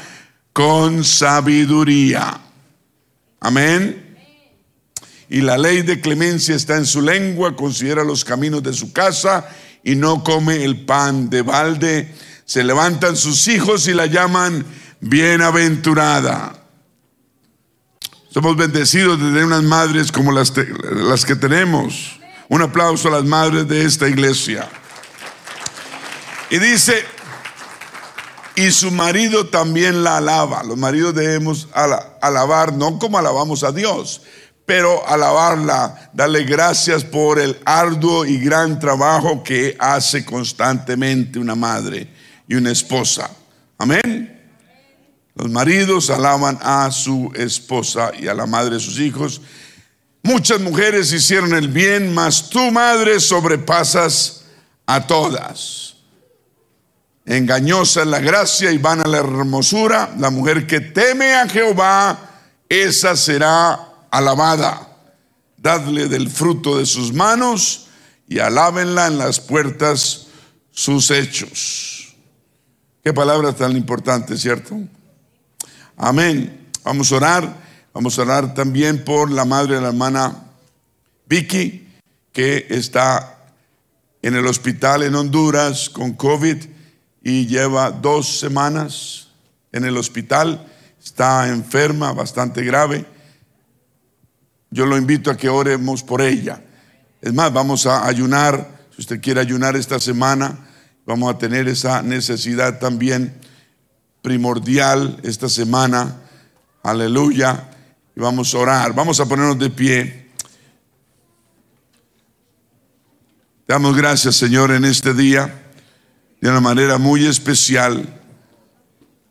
con 0.54 1.04
sabiduría. 1.04 2.42
Amén. 3.40 4.18
Y 5.30 5.42
la 5.42 5.58
ley 5.58 5.84
de 5.84 6.02
clemencia 6.02 6.56
está 6.56 6.78
en 6.78 6.86
su 6.86 7.02
lengua, 7.02 7.56
considera 7.56 8.04
los 8.04 8.26
caminos 8.26 8.64
de 8.64 8.74
su 8.74 8.92
casa 8.92 9.48
y 9.84 9.96
no 9.96 10.24
come 10.24 10.64
el 10.64 10.86
pan 10.86 11.30
de 11.30 11.44
balde. 11.44 12.14
Se 12.46 12.64
levantan 12.64 13.16
sus 13.16 13.48
hijos 13.48 13.88
y 13.88 13.94
la 13.94 14.08
llaman 14.08 14.66
bienaventurada. 15.00 16.60
Somos 18.32 18.58
bendecidos 18.58 19.20
de 19.20 19.26
tener 19.26 19.46
unas 19.46 19.64
madres 19.64 20.12
como 20.12 20.32
las, 20.32 20.54
las 20.92 21.26
que 21.26 21.36
tenemos. 21.36 22.20
Un 22.48 22.64
aplauso 22.64 23.08
a 23.08 23.12
las 23.12 23.26
madres 23.26 23.68
de 23.68 23.86
esta 23.86 24.08
iglesia. 24.08 24.68
Y 26.50 26.58
dice, 26.58 27.06
y 28.60 28.72
su 28.72 28.92
marido 28.92 29.48
también 29.48 30.04
la 30.04 30.18
alaba. 30.18 30.64
Los 30.64 30.78
maridos 30.78 31.16
debemos 31.16 31.70
alabar, 31.74 32.74
no 32.74 33.00
como 33.00 33.18
alabamos 33.18 33.64
a 33.64 33.72
Dios, 33.72 34.22
pero 34.66 35.08
alabarla, 35.08 36.12
darle 36.12 36.44
gracias 36.44 37.06
por 37.06 37.40
el 37.40 37.58
arduo 37.64 38.26
y 38.26 38.38
gran 38.38 38.78
trabajo 38.78 39.42
que 39.44 39.78
hace 39.80 40.26
constantemente 40.26 41.40
una 41.40 41.56
madre 41.56 42.14
y 42.50 42.56
una 42.56 42.72
esposa. 42.72 43.32
Amén. 43.78 44.42
Los 45.36 45.50
maridos 45.50 46.10
alaban 46.10 46.60
a 46.62 46.92
su 46.92 47.32
esposa 47.36 48.12
y 48.20 48.28
a 48.28 48.34
la 48.34 48.46
madre 48.46 48.76
de 48.76 48.82
sus 48.82 49.00
hijos. 49.00 49.40
Muchas 50.22 50.60
mujeres 50.60 51.14
hicieron 51.14 51.54
el 51.54 51.70
bien, 51.70 52.14
mas 52.14 52.50
tu 52.50 52.72
madre 52.72 53.22
sobrepasas 53.22 54.44
a 54.86 55.08
todas. 55.08 55.96
Engañosa 57.30 58.02
es 58.02 58.08
la 58.08 58.20
gracia 58.20 58.72
y 58.72 58.80
vana 58.80 59.04
la 59.06 59.20
hermosura. 59.20 60.16
La 60.18 60.32
mujer 60.32 60.66
que 60.66 60.82
teme 60.82 61.36
a 61.36 61.48
Jehová, 61.48 62.18
esa 62.68 63.16
será 63.16 63.88
alabada. 64.10 64.98
Dadle 65.56 66.08
del 66.08 66.28
fruto 66.32 66.80
de 66.80 66.88
sus 66.88 67.14
manos 67.14 67.86
y 68.28 68.40
alábenla 68.40 69.06
en 69.06 69.20
las 69.20 69.40
puertas 69.40 70.26
sus 70.72 71.12
hechos. 71.12 72.16
Qué 73.04 73.14
palabra 73.14 73.54
tan 73.54 73.78
importante, 73.78 74.36
¿cierto? 74.36 74.80
Amén. 75.98 76.68
Vamos 76.84 77.12
a 77.12 77.18
orar. 77.18 77.58
Vamos 77.94 78.18
a 78.18 78.24
orar 78.24 78.56
también 78.56 79.04
por 79.06 79.30
la 79.30 79.46
madre 79.46 79.76
de 79.76 79.82
la 79.82 79.90
hermana 79.90 80.46
Vicky, 81.28 81.90
que 82.34 82.66
está 82.72 83.38
en 84.24 84.36
el 84.36 84.48
hospital 84.48 85.04
en 85.04 85.14
Honduras 85.14 85.92
con 85.92 86.14
COVID 86.14 86.79
y 87.24 87.48
lleva 87.48 87.92
dos 87.92 88.40
semanas 88.40 89.30
en 89.72 89.86
el 89.86 89.98
hospital. 89.98 90.66
Está 91.04 91.50
enferma, 91.50 92.14
bastante 92.14 92.64
grave. 92.64 93.06
Yo 94.72 94.86
lo 94.86 94.98
invito 94.98 95.32
a 95.32 95.38
que 95.38 95.50
oremos 95.50 96.04
por 96.04 96.22
ella. 96.22 96.62
Es 97.22 97.34
más, 97.34 97.52
vamos 97.52 97.86
a 97.86 98.06
ayunar. 98.06 98.80
Si 98.96 99.02
usted 99.02 99.22
quiere 99.22 99.42
ayunar 99.42 99.76
esta 99.76 100.00
semana, 100.00 100.68
vamos 101.06 101.34
a 101.34 101.38
tener 101.38 101.68
esa 101.68 102.02
necesidad 102.02 102.80
también 102.80 103.34
primordial 104.22 105.20
esta 105.24 105.50
semana. 105.50 106.22
Aleluya. 106.84 107.70
Y 108.16 108.20
vamos 108.20 108.54
a 108.54 108.58
orar. 108.58 108.94
Vamos 108.94 109.20
a 109.20 109.26
ponernos 109.26 109.58
de 109.58 109.70
pie. 109.70 110.30
Damos 113.68 113.96
gracias, 113.96 114.36
Señor, 114.36 114.72
en 114.72 114.84
este 114.84 115.14
día, 115.14 115.69
de 116.42 116.50
una 116.50 116.60
manera 116.60 116.98
muy 116.98 117.26
especial, 117.26 118.16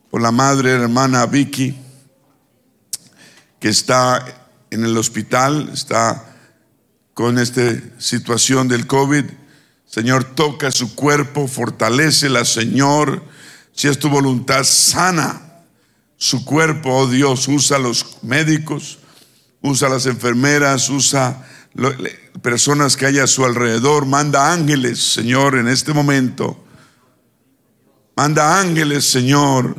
por 0.09 0.21
la 0.21 0.31
madre 0.31 0.71
hermana 0.71 1.25
Vicky, 1.25 1.77
que 3.59 3.69
está 3.69 4.25
en 4.71 4.83
el 4.83 4.97
hospital, 4.97 5.69
está 5.73 6.35
con 7.13 7.37
esta 7.37 7.61
situación 7.97 8.67
del 8.67 8.87
COVID. 8.87 9.25
Señor, 9.85 10.23
toca 10.23 10.71
su 10.71 10.95
cuerpo, 10.95 11.49
la 12.29 12.45
Señor 12.45 13.23
si 13.79 13.87
es 13.87 13.97
tu 13.97 14.09
voluntad, 14.09 14.65
sana 14.65 15.41
su 16.17 16.43
cuerpo, 16.43 16.93
oh 16.93 17.07
Dios, 17.07 17.47
usa 17.47 17.77
a 17.77 17.79
los 17.79 18.17
médicos, 18.23 18.99
usa 19.61 19.87
a 19.87 19.91
las 19.91 20.05
enfermeras, 20.05 20.89
usa 20.89 21.47
personas 22.41 22.97
que 22.97 23.05
haya 23.05 23.23
a 23.23 23.27
su 23.27 23.45
alrededor, 23.45 24.05
manda 24.05 24.51
ángeles, 24.51 24.99
Señor, 25.13 25.55
en 25.55 25.69
este 25.69 25.93
momento. 25.93 26.61
Manda 28.19 28.59
ángeles, 28.59 29.05
Señor, 29.05 29.77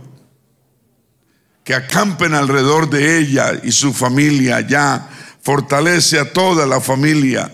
que 1.62 1.74
acampen 1.74 2.33
alrededor 2.33 2.88
de 2.88 3.18
ella 3.18 3.53
y 3.62 3.70
su 3.70 3.92
familia 3.92 4.62
ya. 4.62 5.11
Fortalece 5.42 6.18
a 6.18 6.33
toda 6.33 6.64
la 6.64 6.81
familia. 6.81 7.53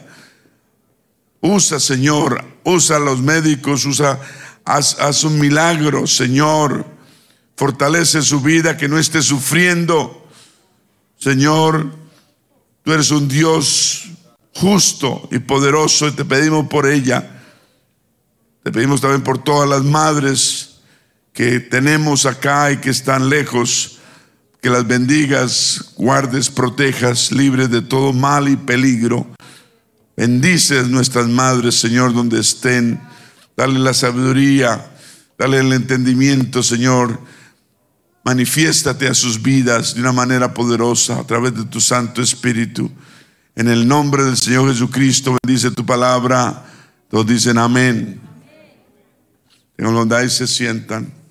Usa, 1.40 1.80
Señor, 1.80 2.40
usa 2.62 2.98
a 2.98 3.00
los 3.00 3.20
médicos, 3.20 3.84
usa 3.84 4.20
Haz, 4.64 5.24
un 5.24 5.40
milagro, 5.40 6.06
Señor. 6.06 6.86
Fortalece 7.56 8.22
su 8.22 8.40
vida, 8.40 8.76
que 8.76 8.86
no 8.86 8.96
esté 8.96 9.22
sufriendo. 9.22 10.28
Señor, 11.18 11.96
tú 12.84 12.92
eres 12.92 13.10
un 13.10 13.26
Dios 13.26 14.04
justo 14.54 15.28
y 15.32 15.40
poderoso 15.40 16.06
y 16.06 16.12
te 16.12 16.24
pedimos 16.24 16.68
por 16.68 16.86
ella. 16.86 17.42
Te 18.62 18.70
pedimos 18.70 19.00
también 19.00 19.24
por 19.24 19.42
todas 19.42 19.68
las 19.68 19.82
madres 19.82 20.65
que 21.36 21.60
tenemos 21.60 22.24
acá 22.24 22.72
y 22.72 22.78
que 22.78 22.88
están 22.88 23.28
lejos, 23.28 23.98
que 24.62 24.70
las 24.70 24.86
bendigas, 24.86 25.92
guardes, 25.94 26.48
protejas, 26.48 27.30
libres 27.30 27.70
de 27.70 27.82
todo 27.82 28.14
mal 28.14 28.48
y 28.48 28.56
peligro. 28.56 29.26
Bendices 30.16 30.88
nuestras 30.88 31.28
madres, 31.28 31.74
Señor, 31.74 32.14
donde 32.14 32.40
estén. 32.40 32.98
Dale 33.54 33.78
la 33.78 33.92
sabiduría, 33.92 34.92
dale 35.38 35.58
el 35.58 35.74
entendimiento, 35.74 36.62
Señor. 36.62 37.20
Manifiéstate 38.24 39.06
a 39.06 39.12
sus 39.12 39.42
vidas 39.42 39.94
de 39.94 40.00
una 40.00 40.12
manera 40.12 40.54
poderosa 40.54 41.20
a 41.20 41.26
través 41.26 41.54
de 41.54 41.66
tu 41.66 41.82
Santo 41.82 42.22
Espíritu. 42.22 42.90
En 43.54 43.68
el 43.68 43.86
nombre 43.86 44.24
del 44.24 44.38
Señor 44.38 44.70
Jesucristo, 44.70 45.36
bendice 45.44 45.70
tu 45.70 45.84
palabra. 45.84 46.64
Todos 47.10 47.26
dicen 47.26 47.58
amén. 47.58 48.22
En 49.76 49.84
donde 49.92 50.16
ahí 50.16 50.30
se 50.30 50.46
sientan. 50.46 51.25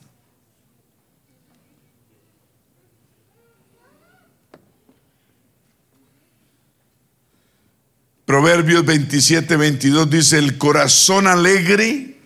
Proverbios 8.26 8.84
27, 8.84 9.56
22 9.56 10.10
dice, 10.10 10.40
el 10.40 10.58
corazón 10.58 11.28
alegre 11.28 12.18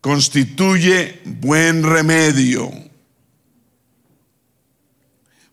constituye 0.00 1.20
buen 1.24 1.82
remedio, 1.82 2.70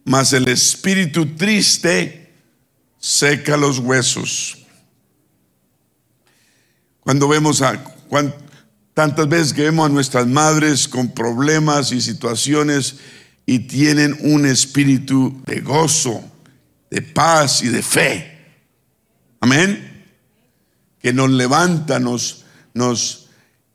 mas 0.03 0.33
el 0.33 0.47
espíritu 0.49 1.35
triste 1.35 2.31
seca 2.99 3.57
los 3.57 3.79
huesos. 3.79 4.59
Cuando 6.99 7.27
vemos 7.27 7.63
a 7.63 7.83
tantas 8.93 9.27
veces 9.27 9.51
que 9.51 9.63
vemos 9.63 9.87
a 9.87 9.93
nuestras 9.93 10.27
madres 10.27 10.87
con 10.87 11.11
problemas 11.11 11.91
y 11.91 12.01
situaciones 12.01 12.97
y 13.47 13.59
tienen 13.59 14.15
un 14.21 14.45
espíritu 14.45 15.41
de 15.47 15.59
gozo, 15.61 16.23
de 16.91 17.01
paz 17.01 17.63
y 17.63 17.69
de 17.69 17.81
fe. 17.81 18.34
Amén. 19.39 20.05
Que 20.99 21.13
nos 21.13 21.29
levanta, 21.29 21.99
nos, 21.99 22.45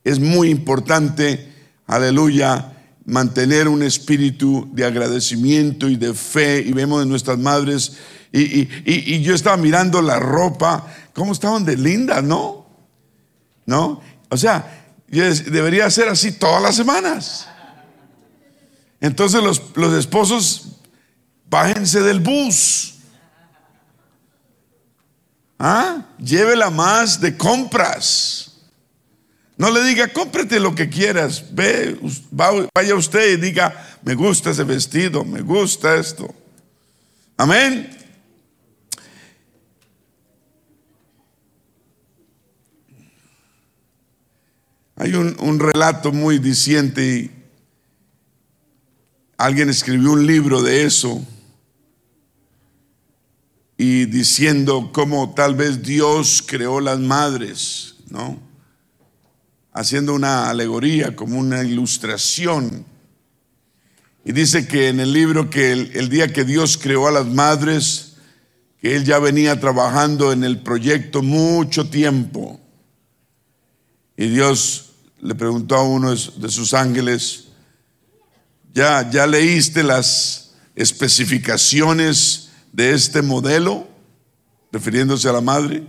es 0.05 0.19
muy 0.19 0.51
importante, 0.51 1.53
aleluya, 1.87 2.73
mantener 3.05 3.69
un 3.69 3.83
espíritu 3.83 4.69
de 4.73 4.85
agradecimiento 4.85 5.89
y 5.89 5.97
de 5.97 6.15
fe. 6.15 6.61
Y 6.61 6.73
vemos 6.73 7.03
en 7.03 7.09
nuestras 7.09 7.39
madres, 7.39 7.97
y, 8.33 8.69
y, 8.85 9.23
yo 9.23 9.35
estaba 9.35 9.57
mirando 9.57 10.01
la 10.03 10.19
ropa, 10.21 10.87
cómo 11.15 11.33
estaban 11.33 11.65
de 11.65 11.77
lindas, 11.77 12.23
¿no? 12.23 12.67
¿No? 13.67 14.01
O 14.29 14.37
sea, 14.37 14.95
debería 15.09 15.91
ser 15.91 16.09
así 16.09 16.33
todas 16.33 16.63
las 16.63 16.77
semanas. 16.77 17.49
Entonces 19.01 19.43
los, 19.43 19.63
los 19.75 19.93
esposos, 19.95 20.77
bájense 21.49 22.01
del 22.03 22.21
bus 22.21 23.00
¿Ah? 25.63 26.07
Llévela 26.19 26.71
más 26.71 27.21
de 27.21 27.37
compras. 27.37 28.51
No 29.59 29.71
le 29.71 29.85
diga, 29.85 30.09
cómprate 30.09 30.59
lo 30.59 30.75
que 30.75 30.89
quieras. 30.89 31.45
Ve, 31.53 32.01
vaya 32.75 32.95
usted 32.95 33.33
y 33.33 33.37
diga, 33.37 33.99
me 34.03 34.15
gusta 34.15 34.53
ese 34.53 34.65
vestido, 34.65 35.23
me 35.23 35.43
gusta 35.43 35.97
esto. 35.97 36.35
Amén. 37.37 37.95
Hay 44.97 45.13
un, 45.13 45.37
un 45.41 45.59
relato 45.59 46.11
muy 46.11 46.39
diciente. 46.39 47.31
Alguien 49.37 49.69
escribió 49.69 50.13
un 50.13 50.27
libro 50.27 50.63
de 50.63 50.85
eso 50.85 51.23
y 53.83 54.05
diciendo 54.05 54.91
cómo 54.93 55.33
tal 55.35 55.55
vez 55.55 55.83
Dios 55.83 56.45
creó 56.47 56.83
las 56.83 56.99
madres, 56.99 57.95
¿no? 58.11 58.39
Haciendo 59.73 60.13
una 60.13 60.51
alegoría, 60.51 61.17
como 61.17 61.39
una 61.39 61.65
ilustración. 61.65 62.85
Y 64.23 64.33
dice 64.33 64.69
que 64.69 64.89
en 64.89 65.01
el 65.01 65.15
libro 65.15 65.49
que 65.49 65.73
el, 65.73 66.11
día 66.11 66.31
que 66.31 66.45
Dios 66.45 66.77
creó 66.77 67.09
a 67.09 67.11
las 67.11 67.25
madres, 67.25 68.17
que 68.83 68.97
él 68.97 69.05
ya 69.07 69.19
venía 69.19 69.59
trabajando 69.59 70.31
en 70.31 70.45
el 70.45 70.61
proyecto 70.61 71.23
mucho 71.23 71.89
tiempo. 71.89 72.61
Y 74.15 74.29
Dios 74.29 74.91
le 75.23 75.35
preguntó 75.35 75.77
a 75.77 75.85
uno 75.85 76.11
de 76.11 76.51
sus 76.51 76.75
ángeles, 76.75 77.47
¿ya, 78.75 79.09
ya 79.11 79.27
leíste 79.27 79.83
las 79.83 80.51
especificaciones? 80.77 82.50
De 82.73 82.93
este 82.93 83.23
modelo, 83.23 83.89
refiriéndose 84.73 85.29
a 85.29 85.33
la 85.33 85.41
madre. 85.41 85.85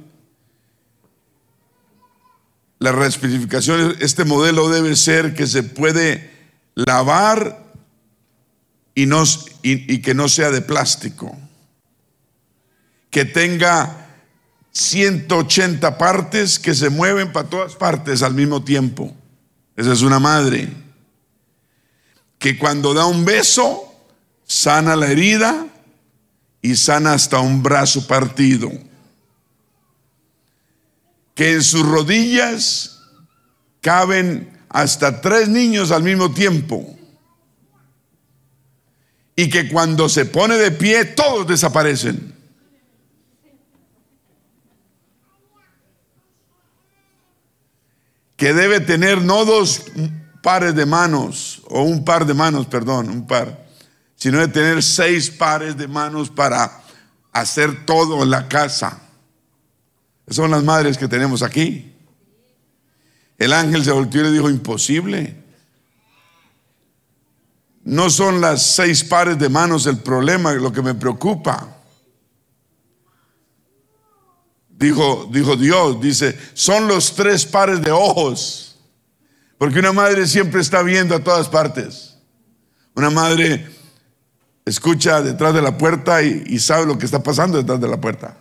La 2.79 2.91
reespecificación, 2.91 3.95
este 3.99 4.25
modelo 4.25 4.69
debe 4.69 4.95
ser 4.95 5.35
que 5.35 5.45
se 5.45 5.63
puede 5.63 6.31
lavar 6.73 7.71
y, 8.95 9.05
y 9.63 10.01
que 10.01 10.13
no 10.13 10.27
sea 10.27 10.49
de 10.49 10.61
plástico, 10.61 11.37
que 13.09 13.25
tenga 13.25 14.01
180 14.71 15.97
partes 15.97 16.57
que 16.57 16.73
se 16.73 16.89
mueven 16.89 17.31
para 17.31 17.49
todas 17.49 17.75
partes 17.75 18.23
al 18.23 18.33
mismo 18.33 18.63
tiempo. 18.63 19.13
Esa 19.75 19.93
es 19.93 20.01
una 20.01 20.19
madre. 20.19 20.69
Que 22.39 22.57
cuando 22.57 22.93
da 22.93 23.05
un 23.05 23.25
beso, 23.25 23.93
sana 24.45 24.95
la 24.95 25.07
herida, 25.07 25.67
y 26.61 26.75
sana 26.75 27.13
hasta 27.13 27.39
un 27.39 27.63
brazo 27.63 28.05
partido. 28.07 28.71
Que 31.33 31.53
en 31.53 31.63
sus 31.63 31.85
rodillas 31.85 32.99
caben 33.81 34.59
hasta 34.69 35.21
tres 35.21 35.49
niños 35.49 35.91
al 35.91 36.03
mismo 36.03 36.31
tiempo. 36.31 36.95
Y 39.35 39.49
que 39.49 39.69
cuando 39.69 40.07
se 40.07 40.25
pone 40.25 40.57
de 40.57 40.71
pie 40.71 41.05
todos 41.05 41.47
desaparecen. 41.47 42.35
Que 48.37 48.53
debe 48.53 48.79
tener 48.79 49.21
no 49.21 49.45
dos 49.45 49.83
pares 50.41 50.75
de 50.75 50.85
manos, 50.85 51.61
o 51.67 51.83
un 51.83 52.03
par 52.03 52.25
de 52.25 52.33
manos, 52.33 52.65
perdón, 52.65 53.09
un 53.09 53.27
par 53.27 53.70
sino 54.21 54.37
de 54.37 54.49
tener 54.49 54.83
seis 54.83 55.31
pares 55.31 55.75
de 55.75 55.87
manos 55.87 56.29
para 56.29 56.83
hacer 57.31 57.87
todo 57.87 58.21
en 58.21 58.29
la 58.29 58.47
casa. 58.47 59.01
son 60.27 60.51
las 60.51 60.63
madres 60.63 60.95
que 60.95 61.07
tenemos 61.07 61.41
aquí. 61.41 61.91
El 63.39 63.51
ángel 63.51 63.83
se 63.83 63.91
volvió 63.91 64.21
y 64.21 64.25
le 64.25 64.31
dijo, 64.31 64.47
imposible. 64.47 65.43
No 67.83 68.11
son 68.11 68.41
las 68.41 68.61
seis 68.61 69.03
pares 69.03 69.39
de 69.39 69.49
manos 69.49 69.87
el 69.87 69.97
problema, 69.97 70.53
lo 70.53 70.71
que 70.71 70.83
me 70.83 70.93
preocupa. 70.93 71.77
Dijo, 74.69 75.27
dijo 75.31 75.55
Dios, 75.55 75.99
dice, 75.99 76.37
son 76.53 76.87
los 76.87 77.15
tres 77.15 77.43
pares 77.43 77.81
de 77.81 77.89
ojos. 77.89 78.77
Porque 79.57 79.79
una 79.79 79.93
madre 79.93 80.27
siempre 80.27 80.61
está 80.61 80.83
viendo 80.83 81.15
a 81.15 81.23
todas 81.23 81.49
partes. 81.49 82.17
Una 82.93 83.09
madre 83.09 83.80
escucha 84.65 85.21
detrás 85.21 85.53
de 85.53 85.61
la 85.61 85.77
puerta 85.77 86.21
y, 86.21 86.59
sabe 86.59 86.85
lo 86.85 86.97
que 86.97 87.05
está 87.05 87.21
pasando 87.21 87.57
detrás 87.57 87.79
de 87.79 87.87
la 87.87 87.99
puerta. 87.99 88.37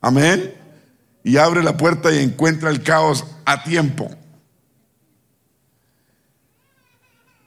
Amén. 0.00 0.54
Y 1.24 1.36
abre 1.36 1.62
la 1.62 1.76
puerta 1.76 2.12
y 2.12 2.18
encuentra 2.18 2.70
el 2.70 2.82
caos 2.82 3.24
a 3.44 3.64
tiempo. 3.64 4.10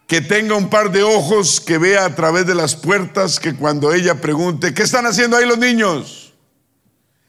Que 0.08 0.21
tenga 0.21 0.55
un 0.55 0.69
par 0.69 0.91
de 0.91 1.03
ojos 1.03 1.62
que 1.62 1.77
vea 1.77 2.05
a 2.05 2.15
través 2.15 2.47
de 2.47 2.55
las 2.55 2.75
puertas 2.75 3.39
que 3.39 3.55
cuando 3.55 3.93
ella 3.93 4.15
pregunte, 4.19 4.73
¿qué 4.73 4.84
están 4.84 5.05
haciendo 5.05 5.38
ahí 5.38 5.45
los 5.45 5.60
niños? 5.60 6.34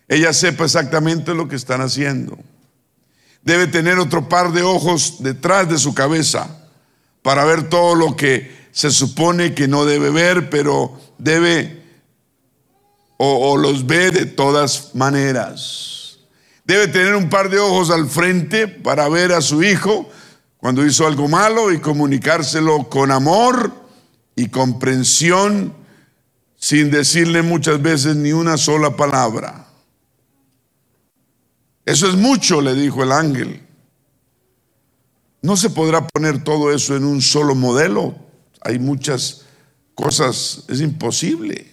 Ella 0.08 0.32
sepa 0.32 0.64
exactamente 0.64 1.34
lo 1.34 1.46
que 1.46 1.56
están 1.56 1.82
haciendo. 1.82 2.38
Debe 3.42 3.66
tener 3.66 3.98
otro 3.98 4.28
par 4.28 4.52
de 4.52 4.62
ojos 4.62 5.22
detrás 5.22 5.68
de 5.68 5.78
su 5.78 5.94
cabeza 5.94 6.68
para 7.22 7.44
ver 7.44 7.68
todo 7.68 7.94
lo 7.94 8.16
que 8.16 8.59
se 8.72 8.90
supone 8.90 9.54
que 9.54 9.68
no 9.68 9.84
debe 9.84 10.10
ver, 10.10 10.50
pero 10.50 10.98
debe 11.18 11.80
o, 13.22 13.58
los 13.58 13.86
ve 13.86 14.10
de 14.10 14.24
todas 14.24 14.94
maneras. 14.94 16.18
Debe 16.64 16.88
tener 16.88 17.14
un 17.14 17.28
par 17.28 17.50
de 17.50 17.58
ojos 17.58 17.90
al 17.90 18.08
frente 18.08 18.66
para 18.66 19.10
ver 19.10 19.32
a 19.32 19.42
su 19.42 19.62
hijo 19.62 20.08
cuando 20.56 20.86
hizo 20.86 21.06
algo 21.06 21.28
malo 21.28 21.70
y 21.70 21.80
comunicárselo 21.80 22.88
con 22.88 23.10
amor 23.10 23.74
y 24.36 24.48
comprensión 24.48 25.74
sin 26.56 26.90
decirle 26.90 27.42
muchas 27.42 27.82
veces 27.82 28.16
ni 28.16 28.32
una 28.32 28.56
sola 28.56 28.96
palabra. 28.96 29.66
Eso 31.84 32.08
es 32.08 32.14
mucho, 32.14 32.62
le 32.62 32.74
dijo 32.74 33.02
el 33.02 33.12
ángel. 33.12 33.66
No 35.42 35.58
se 35.58 35.68
podrá 35.70 36.06
poner 36.06 36.42
todo 36.42 36.72
eso 36.72 36.96
en 36.96 37.04
un 37.04 37.20
solo 37.20 37.54
modelo. 37.54 38.29
Hay 38.60 38.78
muchas 38.78 39.42
cosas, 39.94 40.64
es 40.68 40.80
imposible. 40.80 41.66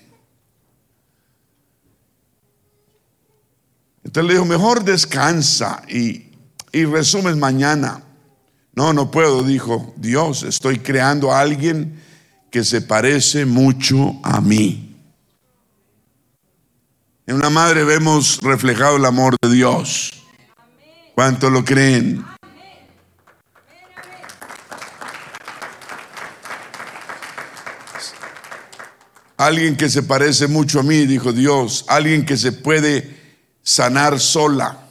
Entonces 4.04 4.28
le 4.28 4.34
dijo, 4.36 4.46
mejor 4.46 4.84
descansa 4.84 5.84
y, 5.90 6.32
y 6.72 6.86
resumes 6.86 7.36
mañana. 7.36 8.04
No, 8.74 8.94
no 8.94 9.12
puedo, 9.12 9.44
dijo 9.44 9.94
Dios, 9.98 10.44
estoy 10.44 10.80
creando 10.80 11.34
a 11.34 11.42
alguien 11.42 12.02
que 12.52 12.64
se 12.64 12.82
parece 12.82 13.46
mucho 13.46 14.20
a 14.24 14.40
mí. 14.40 14.96
En 17.26 17.36
una 17.36 17.50
madre 17.50 17.84
vemos 17.84 18.40
reflejado 18.42 18.96
el 18.96 19.06
amor 19.06 19.36
de 19.42 19.52
Dios. 19.52 20.14
¿Cuánto 21.14 21.50
lo 21.50 21.66
creen? 21.66 22.24
Alguien 29.38 29.78
que 29.78 29.88
se 29.88 30.02
parece 30.02 30.48
mucho 30.48 30.80
a 30.80 30.84
mí, 30.84 31.06
dijo 31.06 31.32
Dios. 31.32 31.86
Alguien 31.88 32.26
que 32.26 32.38
se 32.38 32.52
puede 32.52 33.16
sanar 33.62 34.20
sola 34.20 34.88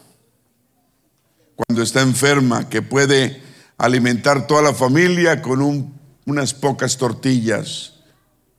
cuando 1.57 1.83
está 1.83 2.03
enferma, 2.03 2.69
que 2.69 2.81
puede 2.81 3.43
alimentar 3.77 4.47
toda 4.47 4.63
la 4.63 4.73
familia 4.75 5.43
con 5.43 5.93
unas 6.27 6.55
pocas 6.55 6.97
tortillas 6.97 7.95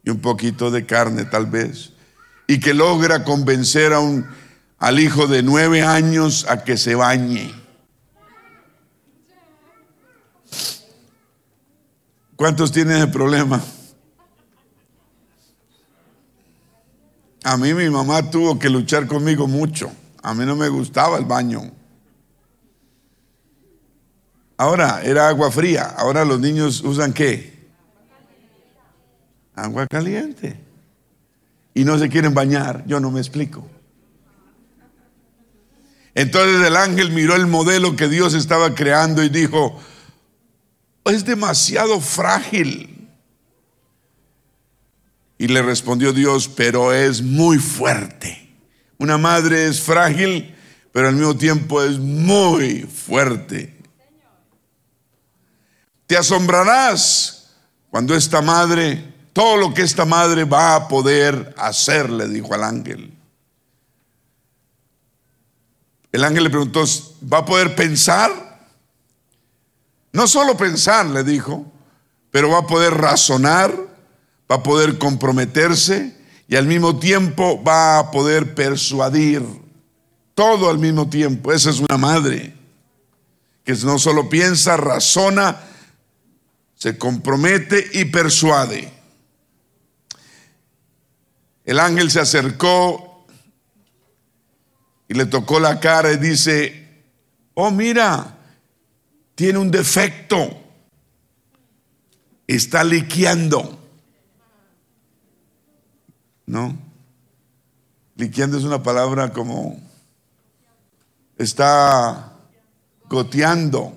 y 0.03 0.09
un 0.09 0.19
poquito 0.19 0.71
de 0.71 0.85
carne 0.85 1.25
tal 1.25 1.45
vez, 1.45 1.91
y 2.47 2.59
que 2.59 2.73
logra 2.73 3.23
convencer 3.23 3.93
a 3.93 3.99
un, 3.99 4.27
al 4.79 4.99
hijo 4.99 5.27
de 5.27 5.43
nueve 5.43 5.83
años 5.83 6.45
a 6.49 6.63
que 6.63 6.77
se 6.77 6.95
bañe. 6.95 7.53
¿Cuántos 12.35 12.71
tienen 12.71 12.97
el 12.97 13.11
problema? 13.11 13.61
A 17.43 17.57
mí 17.57 17.73
mi 17.73 17.89
mamá 17.89 18.29
tuvo 18.29 18.57
que 18.59 18.69
luchar 18.69 19.07
conmigo 19.07 19.47
mucho. 19.47 19.91
A 20.21 20.33
mí 20.33 20.45
no 20.45 20.55
me 20.55 20.69
gustaba 20.69 21.17
el 21.17 21.25
baño. 21.25 21.71
Ahora 24.57 25.01
era 25.03 25.29
agua 25.29 25.51
fría. 25.51 25.85
Ahora 25.97 26.25
los 26.25 26.39
niños 26.39 26.81
usan 26.81 27.13
qué? 27.13 27.69
Agua 29.55 29.87
caliente. 29.87 30.59
Y 31.73 31.85
no 31.85 31.97
se 31.99 32.09
quieren 32.09 32.33
bañar. 32.33 32.83
Yo 32.87 32.99
no 32.99 33.11
me 33.11 33.19
explico. 33.19 33.67
Entonces 36.15 36.65
el 36.65 36.75
ángel 36.75 37.11
miró 37.11 37.35
el 37.35 37.45
modelo 37.45 37.95
que 37.95 38.07
Dios 38.07 38.33
estaba 38.33 38.73
creando 38.73 39.23
y 39.23 39.29
dijo, 39.29 39.79
es 41.05 41.23
demasiado 41.25 42.01
frágil. 42.01 42.96
Y 45.37 45.47
le 45.47 45.61
respondió 45.61 46.13
Dios, 46.13 46.47
pero 46.47 46.93
es 46.93 47.21
muy 47.21 47.59
fuerte. 47.59 48.55
Una 48.97 49.17
madre 49.17 49.67
es 49.67 49.81
frágil, 49.81 50.55
pero 50.91 51.09
al 51.09 51.15
mismo 51.15 51.37
tiempo 51.37 51.83
es 51.83 51.99
muy 51.99 52.81
fuerte. 52.81 53.77
Te 56.07 56.17
asombrarás 56.17 57.51
cuando 57.89 58.15
esta 58.15 58.41
madre, 58.41 59.13
todo 59.33 59.57
lo 59.57 59.73
que 59.73 59.83
esta 59.83 60.05
madre 60.05 60.43
va 60.45 60.75
a 60.75 60.87
poder 60.87 61.53
hacer, 61.57 62.09
le 62.09 62.27
dijo 62.27 62.53
al 62.53 62.63
ángel. 62.63 63.13
El 66.11 66.23
ángel 66.23 66.45
le 66.45 66.49
preguntó, 66.49 66.83
¿va 67.31 67.39
a 67.39 67.45
poder 67.45 67.75
pensar? 67.75 68.31
No 70.13 70.27
solo 70.27 70.57
pensar, 70.57 71.05
le 71.05 71.23
dijo, 71.23 71.71
pero 72.31 72.49
va 72.49 72.59
a 72.59 72.67
poder 72.67 72.93
razonar, 72.93 73.71
va 74.49 74.57
a 74.57 74.63
poder 74.63 74.97
comprometerse, 74.97 76.15
y 76.47 76.55
al 76.55 76.65
mismo 76.65 76.97
tiempo 76.97 77.61
va 77.61 77.99
a 77.99 78.11
poder 78.11 78.55
persuadir. 78.55 79.43
Todo 80.33 80.69
al 80.69 80.77
mismo 80.77 81.09
tiempo. 81.09 81.51
Esa 81.51 81.71
es 81.71 81.79
una 81.79 81.97
madre 81.97 82.53
que 83.67 83.73
no 83.73 83.99
solo 83.99 84.29
piensa, 84.29 84.77
razona, 84.77 85.59
se 86.75 86.97
compromete 86.97 87.85
y 87.93 88.05
persuade. 88.05 88.93
El 91.65 91.79
ángel 91.79 92.09
se 92.09 92.21
acercó 92.21 93.25
y 95.09 95.15
le 95.15 95.25
tocó 95.25 95.59
la 95.59 95.81
cara 95.81 96.13
y 96.13 96.17
dice, 96.17 97.03
oh 97.55 97.71
mira, 97.71 98.37
tiene 99.35 99.59
un 99.59 99.69
defecto, 99.69 100.47
está 102.47 102.85
liqueando. 102.85 103.76
¿No? 106.47 106.75
Liqueando 108.15 108.57
es 108.57 108.63
una 108.63 108.81
palabra 108.81 109.31
como 109.31 109.79
está 111.37 112.33
goteando. 113.07 113.95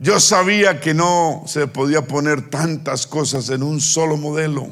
Yo 0.00 0.20
sabía 0.20 0.80
que 0.80 0.94
no 0.94 1.42
se 1.46 1.66
podía 1.66 2.06
poner 2.06 2.50
tantas 2.50 3.08
cosas 3.08 3.48
en 3.50 3.64
un 3.64 3.80
solo 3.80 4.16
modelo. 4.16 4.70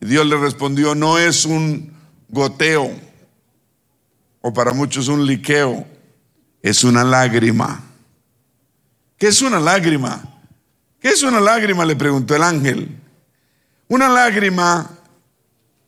Y 0.00 0.06
Dios 0.06 0.26
le 0.26 0.38
respondió, 0.38 0.94
no 0.94 1.18
es 1.18 1.44
un 1.44 1.92
goteo, 2.28 2.90
o 4.40 4.52
para 4.54 4.72
muchos 4.72 5.08
un 5.08 5.26
liqueo, 5.26 5.86
es 6.62 6.84
una 6.84 7.04
lágrima. 7.04 7.82
¿Qué 9.18 9.28
es 9.28 9.42
una 9.42 9.60
lágrima? 9.60 10.40
¿Qué 11.00 11.08
es 11.08 11.22
una 11.22 11.40
lágrima? 11.40 11.84
Le 11.84 11.96
preguntó 11.96 12.34
el 12.34 12.42
ángel. 12.42 13.02
Una 13.88 14.08
lágrima, 14.08 14.90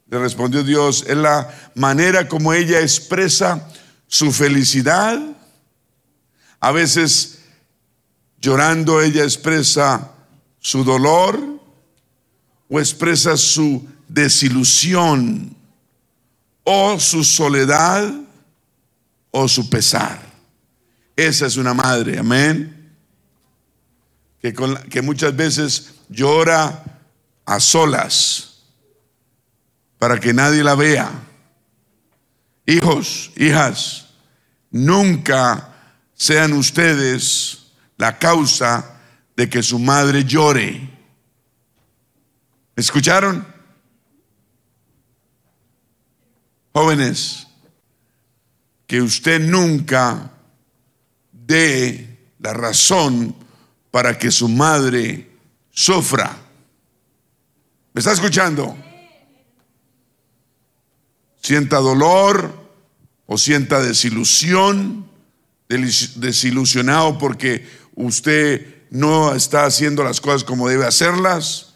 le 0.09 0.19
respondió 0.19 0.63
Dios, 0.63 1.05
es 1.07 1.17
la 1.17 1.53
manera 1.75 2.29
como 2.29 2.53
ella 2.53 2.81
expresa 2.81 3.69
su 4.07 4.33
felicidad. 4.33 5.21
A 6.61 6.73
veces 6.73 7.41
llorando 8.41 9.01
ella 9.01 9.25
expresa 9.25 10.13
su 10.61 10.85
dolor 10.85 11.39
o 12.69 12.79
expresa 12.79 13.37
su 13.37 13.87
desilusión 14.07 15.57
o 16.63 17.01
su 17.01 17.25
soledad 17.25 18.13
o 19.31 19.49
su 19.49 19.69
pesar. 19.69 20.21
Esa 21.17 21.47
es 21.47 21.57
una 21.57 21.75
madre, 21.75 22.19
amén. 22.19 22.93
Que, 24.41 24.55
que 24.89 25.03
muchas 25.03 25.35
veces 25.35 25.95
llora 26.09 26.98
a 27.49 27.61
solas 27.61 28.59
para 29.99 30.21
que 30.21 30.35
nadie 30.35 30.63
la 30.63 30.75
vea. 30.75 31.11
Hijos, 32.67 33.33
hijas, 33.37 34.09
nunca 34.71 35.75
sean 36.13 36.53
ustedes 36.53 37.73
la 37.97 38.19
causa 38.19 39.01
de 39.35 39.49
que 39.49 39.63
su 39.63 39.79
madre 39.79 40.25
llore. 40.25 40.91
¿Escucharon? 42.77 43.47
Jóvenes, 46.75 47.47
que 48.87 49.01
usted 49.01 49.41
nunca 49.41 50.33
dé 51.33 52.35
la 52.41 52.53
razón 52.53 53.35
para 53.91 54.19
que 54.19 54.31
su 54.31 54.51
madre 54.51 55.31
sufra. 55.71 56.48
¿Me 57.99 58.01
está 58.01 58.13
escuchando? 58.13 58.77
Sienta 61.43 61.79
dolor 61.79 62.55
o 63.27 63.37
sienta 63.37 63.81
desilusión, 63.81 65.11
desilusionado 65.67 67.19
porque 67.19 67.69
usted 67.97 68.85
no 68.91 69.35
está 69.35 69.65
haciendo 69.65 70.05
las 70.05 70.21
cosas 70.21 70.45
como 70.45 70.69
debe 70.69 70.87
hacerlas, 70.87 71.75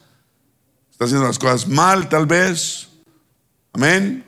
está 0.93 1.07
haciendo 1.07 1.27
las 1.27 1.41
cosas 1.41 1.67
mal 1.67 2.09
tal 2.09 2.27
vez, 2.27 2.87
amén, 3.73 4.25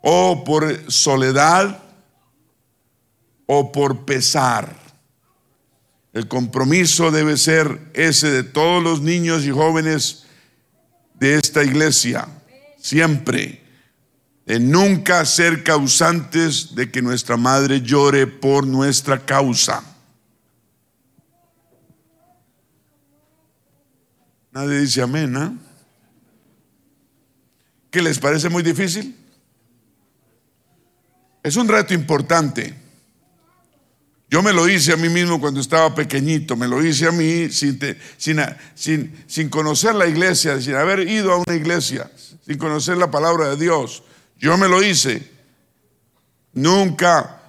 o 0.00 0.44
por 0.44 0.92
soledad 0.92 1.82
o 3.46 3.72
por 3.72 4.04
pesar. 4.04 4.78
El 6.12 6.28
compromiso 6.28 7.10
debe 7.10 7.36
ser 7.36 7.90
ese 7.94 8.30
de 8.30 8.44
todos 8.44 8.80
los 8.80 9.00
niños 9.00 9.42
y 9.42 9.50
jóvenes 9.50 10.21
de 11.22 11.36
esta 11.36 11.62
iglesia, 11.62 12.26
siempre, 12.80 13.62
de 14.44 14.58
nunca 14.58 15.24
ser 15.24 15.62
causantes 15.62 16.74
de 16.74 16.90
que 16.90 17.00
nuestra 17.00 17.36
madre 17.36 17.80
llore 17.80 18.26
por 18.26 18.66
nuestra 18.66 19.24
causa. 19.24 19.84
Nadie 24.50 24.80
dice 24.80 25.00
amén, 25.00 25.36
¿ah? 25.36 25.54
¿Qué 27.92 28.02
les 28.02 28.18
parece 28.18 28.48
muy 28.48 28.64
difícil? 28.64 29.16
Es 31.44 31.54
un 31.54 31.68
reto 31.68 31.94
importante. 31.94 32.81
Yo 34.32 34.42
me 34.42 34.54
lo 34.54 34.66
hice 34.66 34.94
a 34.94 34.96
mí 34.96 35.10
mismo 35.10 35.38
cuando 35.38 35.60
estaba 35.60 35.94
pequeñito, 35.94 36.56
me 36.56 36.66
lo 36.66 36.82
hice 36.82 37.06
a 37.06 37.12
mí 37.12 37.50
sin, 37.50 37.78
sin, 38.16 38.40
sin, 38.74 39.24
sin 39.26 39.50
conocer 39.50 39.94
la 39.94 40.06
iglesia, 40.06 40.58
sin 40.58 40.74
haber 40.74 41.06
ido 41.06 41.34
a 41.34 41.36
una 41.36 41.54
iglesia, 41.54 42.10
sin 42.46 42.56
conocer 42.56 42.96
la 42.96 43.10
palabra 43.10 43.50
de 43.50 43.62
Dios. 43.62 44.02
Yo 44.38 44.56
me 44.56 44.68
lo 44.68 44.82
hice. 44.82 45.30
Nunca 46.54 47.42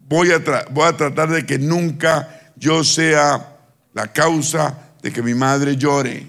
voy 0.00 0.32
a, 0.32 0.42
voy 0.72 0.88
a 0.88 0.96
tratar 0.96 1.30
de 1.30 1.46
que 1.46 1.60
nunca 1.60 2.50
yo 2.56 2.82
sea 2.82 3.56
la 3.94 4.12
causa 4.12 4.90
de 5.00 5.12
que 5.12 5.22
mi 5.22 5.34
madre 5.34 5.76
llore. 5.76 6.26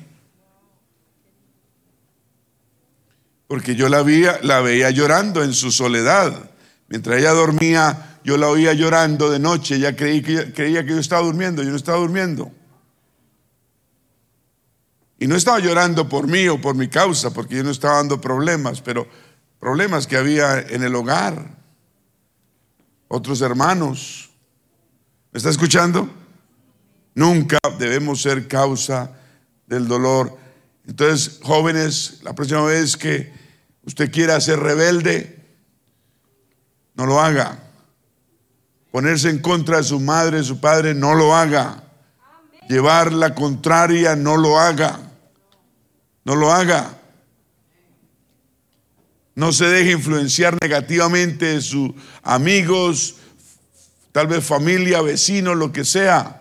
Porque 3.47 3.73
yo 3.73 3.89
la, 3.89 4.03
veía, 4.03 4.37
la 4.43 4.61
veía 4.61 4.91
llorando 4.91 5.43
en 5.43 5.55
su 5.55 5.71
soledad. 5.71 6.51
Mientras 6.87 7.17
ella 7.17 7.31
dormía, 7.31 8.08
yo 8.29 8.37
la 8.37 8.47
oía 8.47 8.73
llorando 8.73 9.31
de 9.31 9.39
noche. 9.39 9.75
Ella 9.75 9.95
creí 9.95 10.21
que, 10.21 10.53
creía 10.53 10.85
que 10.85 10.91
yo 10.91 10.99
estaba 10.99 11.23
durmiendo. 11.23 11.63
Yo 11.63 11.71
no 11.71 11.75
estaba 11.75 11.97
durmiendo. 11.97 12.51
Y 15.17 15.25
no 15.25 15.35
estaba 15.35 15.57
llorando 15.57 16.07
por 16.07 16.27
mí 16.27 16.47
o 16.47 16.61
por 16.61 16.75
mi 16.75 16.87
causa, 16.89 17.33
porque 17.33 17.55
yo 17.55 17.63
no 17.63 17.71
estaba 17.71 17.95
dando 17.95 18.21
problemas, 18.21 18.81
pero 18.81 19.07
problemas 19.59 20.05
que 20.05 20.15
había 20.15 20.59
en 20.59 20.83
el 20.83 20.93
hogar 20.93 21.57
otros 23.07 23.41
hermanos. 23.41 24.29
¿Me 25.31 25.39
está 25.39 25.49
escuchando? 25.49 26.07
Nunca 27.15 27.57
debemos 27.79 28.21
ser 28.21 28.47
causa 28.47 29.11
del 29.65 29.87
dolor. 29.87 30.37
Entonces, 30.85 31.39
jóvenes, 31.41 32.19
la 32.21 32.35
próxima 32.35 32.61
vez 32.61 32.95
que 32.95 33.33
usted 33.85 34.11
quiera 34.11 34.39
ser 34.39 34.59
rebelde, 34.59 35.43
no 36.93 37.07
lo 37.07 37.19
haga. 37.19 37.68
Ponerse 38.91 39.29
en 39.29 39.39
contra 39.39 39.77
de 39.77 39.83
su 39.83 39.99
madre, 39.99 40.43
su 40.43 40.59
padre, 40.59 40.93
no 40.93 41.13
lo 41.13 41.35
haga. 41.35 41.83
Llevar 42.67 43.13
la 43.13 43.35
contraria, 43.35 44.15
no 44.15 44.35
lo 44.37 44.59
haga. 44.59 44.99
No 46.23 46.35
lo 46.35 46.51
haga. 46.51 46.97
No 49.35 49.53
se 49.53 49.65
deje 49.65 49.91
influenciar 49.91 50.57
negativamente 50.61 51.45
de 51.45 51.61
sus 51.61 51.91
amigos, 52.23 53.15
tal 54.11 54.27
vez 54.27 54.43
familia, 54.43 55.01
vecinos, 55.01 55.55
lo 55.55 55.71
que 55.71 55.85
sea. 55.85 56.35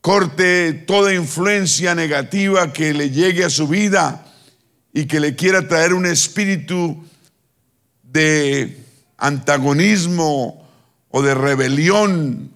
Corte 0.00 0.72
toda 0.72 1.14
influencia 1.14 1.94
negativa 1.94 2.72
que 2.72 2.92
le 2.92 3.10
llegue 3.10 3.44
a 3.44 3.50
su 3.50 3.68
vida 3.68 4.26
y 4.92 5.06
que 5.06 5.20
le 5.20 5.36
quiera 5.36 5.68
traer 5.68 5.94
un 5.94 6.06
espíritu 6.06 7.04
de 8.02 8.84
antagonismo 9.16 10.61
o 11.12 11.22
de 11.22 11.34
rebelión 11.34 12.50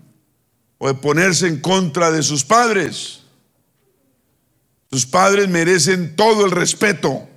o 0.79 0.89
de 0.89 0.95
ponerse 0.95 1.47
en 1.47 1.61
contra 1.61 2.11
de 2.11 2.23
sus 2.23 2.45
padres. 2.45 3.23
Sus 4.91 5.07
padres 5.07 5.49
merecen 5.49 6.17
todo 6.17 6.45
el 6.45 6.51
respeto. 6.51 7.29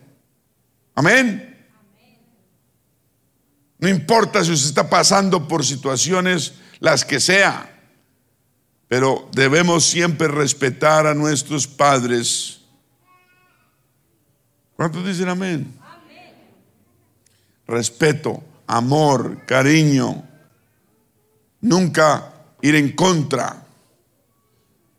Amén. 0.96 1.46
No 3.78 3.88
importa 3.88 4.44
si 4.44 4.52
usted 4.52 4.70
está 4.70 4.90
pasando 4.90 5.48
por 5.48 5.66
situaciones, 5.66 6.54
las 6.80 7.04
que 7.04 7.20
sea, 7.20 7.78
pero 8.88 9.30
debemos 9.34 9.86
siempre 9.86 10.28
respetar 10.28 11.06
a 11.06 11.14
nuestros 11.14 11.68
padres. 11.68 12.62
¿Cuántos 14.76 15.06
dicen 15.06 15.28
amén? 15.28 15.78
amén? 15.82 16.34
Respeto, 17.68 18.42
amor, 18.68 19.46
cariño. 19.46 20.29
Nunca 21.62 22.34
ir 22.62 22.76
en 22.76 22.94
contra. 22.94 23.66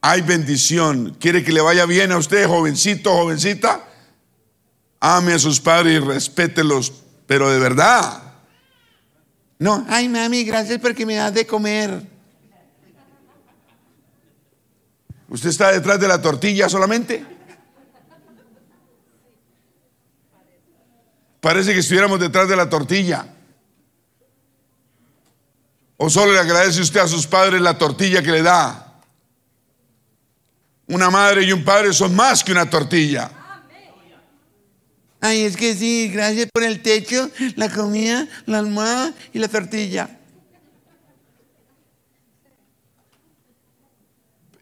Hay 0.03 0.23
bendición. 0.23 1.17
¿Quiere 1.21 1.45
que 1.45 1.53
le 1.53 1.61
vaya 1.61 1.87
bien 1.87 2.13
a 2.13 2.19
usted, 2.19 2.47
jovencito, 2.47 3.13
jovencita? 3.13 3.87
ame 5.01 5.33
a 5.33 5.39
sus 5.39 5.61
padres 5.61 5.97
y 5.97 5.99
respételos, 5.99 6.93
pero 7.27 7.51
de 7.51 7.59
verdad. 7.59 8.23
No, 9.59 9.85
ay 9.89 10.09
mami, 10.09 10.45
gracias 10.45 10.79
porque 10.79 11.07
me 11.07 11.17
das 11.17 11.35
de 11.35 11.47
comer. 11.47 12.07
¿Usted 15.29 15.49
está 15.49 15.73
detrás 15.73 15.99
de 15.99 16.09
la 16.09 16.21
tortilla 16.21 16.69
solamente? 16.69 17.25
Parece 21.41 21.73
que 21.73 21.81
estuviéramos 21.81 22.21
detrás 22.21 22.49
de 22.49 22.57
la 22.57 22.69
tortilla. 22.69 23.27
¿O 26.03 26.09
solo 26.09 26.33
le 26.33 26.39
agradece 26.39 26.81
usted 26.81 27.01
a 27.01 27.07
sus 27.07 27.27
padres 27.27 27.61
la 27.61 27.77
tortilla 27.77 28.23
que 28.23 28.31
le 28.31 28.41
da? 28.41 29.03
Una 30.87 31.11
madre 31.11 31.43
y 31.45 31.53
un 31.53 31.63
padre 31.63 31.93
son 31.93 32.17
más 32.17 32.43
que 32.43 32.53
una 32.53 32.71
tortilla. 32.71 33.31
Ay, 35.21 35.43
es 35.43 35.59
que 35.59 35.75
sí, 35.75 36.09
gracias 36.09 36.49
por 36.51 36.63
el 36.63 36.81
techo, 36.81 37.31
la 37.55 37.69
comida, 37.69 38.27
la 38.47 38.61
almohada 38.61 39.13
y 39.35 39.41
la 39.41 39.49
tortilla. 39.49 40.19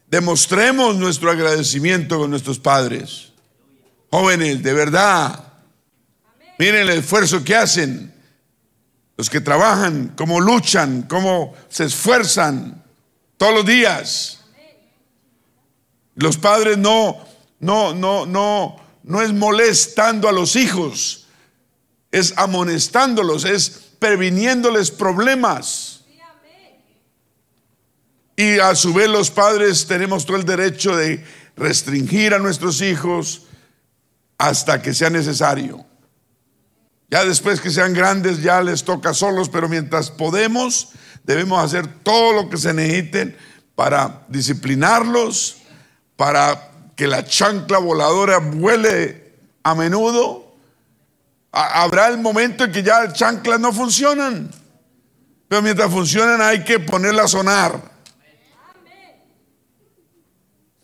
Demostremos 0.09 0.96
nuestro 0.96 1.31
agradecimiento 1.31 2.18
con 2.18 2.31
nuestros 2.31 2.59
padres. 2.59 3.29
Jóvenes, 4.11 4.61
de 4.61 4.72
verdad. 4.72 5.53
Miren 6.59 6.88
el 6.88 6.98
esfuerzo 6.98 7.44
que 7.44 7.55
hacen. 7.55 8.17
Los 9.18 9.28
que 9.28 9.40
trabajan, 9.40 10.14
cómo 10.16 10.40
luchan, 10.40 11.02
cómo 11.02 11.52
se 11.68 11.87
esfuerzan 11.87 12.85
todos 13.37 13.52
los 13.52 13.66
días. 13.66 14.44
Los 16.14 16.38
padres 16.38 16.78
no, 16.78 17.18
no, 17.59 17.92
no, 17.94 18.26
no, 18.26 18.76
no 19.02 19.22
es 19.22 19.33
molestando 19.33 20.28
a 20.28 20.33
los 20.33 20.54
hijos, 20.54 21.26
es 22.12 22.33
amonestándolos, 22.37 23.44
es 23.44 23.90
previniéndoles 23.98 24.92
problemas. 24.92 26.04
Y 28.37 28.61
a 28.61 28.76
su 28.76 28.94
vez 28.94 29.09
los 29.09 29.33
padres 29.33 29.88
tenemos 29.88 30.26
todo 30.26 30.37
el 30.37 30.44
derecho 30.44 30.94
de 30.94 31.24
restringir 31.57 32.35
a 32.35 32.38
nuestros 32.38 32.81
hijos 32.83 33.42
hasta 34.38 34.81
que 34.81 34.94
sea 34.94 35.11
necesario. 35.11 35.88
Ya 37.11 37.25
después 37.25 37.61
que 37.61 37.71
sean 37.71 37.94
grandes 37.94 38.42
ya 38.42 38.61
les 38.62 38.85
toca 38.85 39.14
solos, 39.14 39.49
pero 39.49 39.68
mientras 39.68 40.11
podemos 40.11 40.90
debemos 41.25 41.62
hacer 41.62 41.87
todo 42.03 42.33
lo 42.33 42.49
que 42.49 42.57
se 42.57 42.73
necesite 42.73 43.37
para 43.75 44.25
disciplinarlos, 44.29 45.59
para 46.16 46.71
que 46.97 47.07
la 47.07 47.25
chancla 47.25 47.79
voladora 47.79 48.38
vuele 48.38 49.37
a 49.62 49.75
menudo. 49.75 50.55
Habrá 51.53 52.09
el 52.09 52.18
momento 52.18 52.64
en 52.64 52.73
que 52.73 52.83
ya 52.83 53.05
las 53.05 53.14
chanclas 53.14 53.61
no 53.61 53.73
funcionan. 53.73 54.51
Pero 55.49 55.62
mientras 55.62 55.90
funcionan 55.90 56.42
hay 56.42 56.64
que 56.64 56.79
ponerla 56.79 57.25
a 57.25 57.29
sonar. 57.29 57.81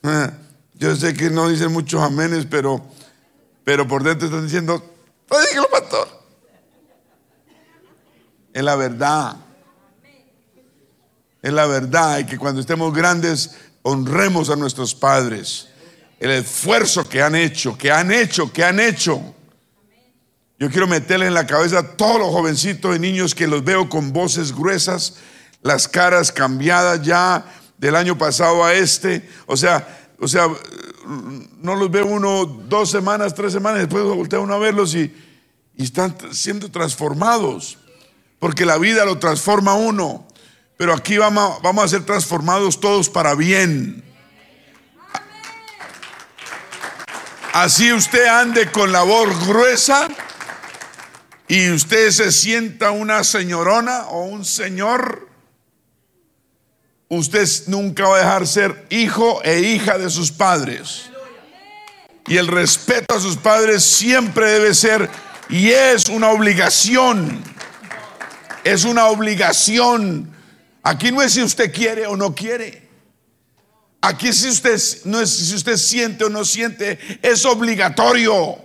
Ah, 0.03 0.31
yo 0.75 0.95
sé 0.95 1.15
que 1.15 1.31
no 1.31 1.49
dicen 1.49 1.73
muchos 1.73 2.03
amenes, 2.03 2.47
pero, 2.47 2.85
pero 3.65 3.89
por 3.89 4.03
dentro 4.03 4.29
están 4.29 4.45
diciendo, 4.45 4.94
dígalo, 5.29 5.69
pastor. 5.71 6.09
Es 8.53 8.63
la 8.63 8.77
verdad. 8.77 9.37
Es 11.43 11.53
la 11.53 11.67
verdad 11.67 12.21
y 12.21 12.27
que 12.27 12.39
cuando 12.39 12.61
estemos 12.61 12.95
grandes 12.95 13.57
honremos 13.83 14.49
a 14.49 14.57
nuestros 14.57 14.95
padres 14.95 15.69
el 16.21 16.31
esfuerzo 16.31 17.07
que 17.07 17.21
han 17.21 17.35
hecho, 17.35 17.77
que 17.77 17.91
han 17.91 18.11
hecho, 18.11 18.51
que 18.51 18.65
han 18.65 18.81
hecho. 18.81 19.35
Yo 20.59 20.71
quiero 20.71 20.87
meterle 20.87 21.27
en 21.27 21.35
la 21.35 21.47
cabeza 21.47 21.81
a 21.81 21.97
todos 21.97 22.19
los 22.19 22.31
jovencitos 22.31 22.97
y 22.97 22.99
niños 22.99 23.35
que 23.35 23.47
los 23.47 23.63
veo 23.65 23.89
con 23.89 24.13
voces 24.13 24.55
gruesas, 24.55 25.17
las 25.63 25.87
caras 25.89 26.33
cambiadas 26.33 27.03
ya 27.03 27.45
del 27.77 27.97
año 27.97 28.17
pasado 28.17 28.65
a 28.65 28.73
este. 28.73 29.29
O 29.47 29.57
sea, 29.57 30.09
o 30.19 30.29
sea, 30.29 30.49
no 31.07 31.75
los 31.77 31.91
ve 31.91 32.03
uno 32.03 32.45
dos 32.45 32.91
semanas, 32.91 33.35
tres 33.35 33.53
semanas, 33.53 33.81
después 33.81 34.05
voltea 34.05 34.41
uno 34.41 34.55
a 34.55 34.59
verlos 34.59 34.95
y, 34.95 35.15
están 35.77 36.17
siendo 36.33 36.71
transformados. 36.71 37.79
Porque 38.39 38.65
la 38.65 38.79
vida 38.79 39.05
lo 39.05 39.19
transforma 39.19 39.75
uno. 39.75 40.27
Pero 40.77 40.95
aquí 40.95 41.17
vamos, 41.17 41.61
vamos 41.63 41.85
a 41.85 41.89
ser 41.89 42.05
transformados 42.05 42.79
todos 42.79 43.09
para 43.09 43.35
bien. 43.35 44.05
Así 47.53 47.93
usted 47.93 48.27
ande 48.27 48.71
con 48.71 48.93
la 48.93 49.03
voz 49.03 49.47
gruesa 49.47 50.09
y 51.47 51.71
usted 51.71 52.11
se 52.11 52.33
sienta 52.33 52.91
una 52.91 53.23
señorona 53.23 54.07
o 54.07 54.25
un 54.25 54.45
señor, 54.45 55.29
usted 57.09 57.49
nunca 57.67 58.09
va 58.09 58.17
a 58.17 58.19
dejar 58.19 58.47
ser 58.47 58.87
hijo 58.91 59.43
e 59.45 59.61
hija 59.61 59.99
de 59.99 60.11
sus 60.11 60.31
padres. 60.31 61.11
Y 62.27 62.37
el 62.39 62.49
respeto 62.49 63.15
a 63.15 63.21
sus 63.21 63.37
padres 63.37 63.85
siempre 63.85 64.51
debe 64.51 64.75
ser 64.75 65.11
y 65.49 65.71
es 65.71 66.09
una 66.09 66.31
obligación. 66.31 67.43
Es 68.65 68.85
una 68.85 69.07
obligación 69.07 70.35
Aquí 70.87 71.11
no 71.11 71.23
es 71.23 71.33
si 71.33 71.43
usted 71.43 71.73
quiere 71.73 72.07
o 72.07 72.15
no 72.15 72.35
quiere. 72.35 72.87
Aquí 74.03 74.35
si 74.35 74.51
usted 74.51 74.79
no 75.07 75.19
es 75.19 75.31
si 75.31 75.55
usted 75.55 75.79
siente 75.79 76.25
o 76.25 76.29
no 76.29 76.45
siente, 76.45 76.99
es 77.23 77.47
obligatorio. 77.47 78.59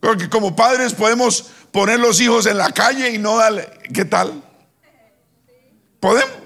Porque 0.00 0.30
como 0.30 0.56
padres 0.56 0.94
podemos 0.94 1.42
poner 1.70 2.00
los 2.00 2.18
hijos 2.22 2.46
en 2.46 2.56
la 2.56 2.72
calle 2.72 3.10
y 3.10 3.18
no 3.18 3.36
darle, 3.36 3.68
¿qué 3.92 4.06
tal? 4.06 4.42
Podemos. 6.00 6.45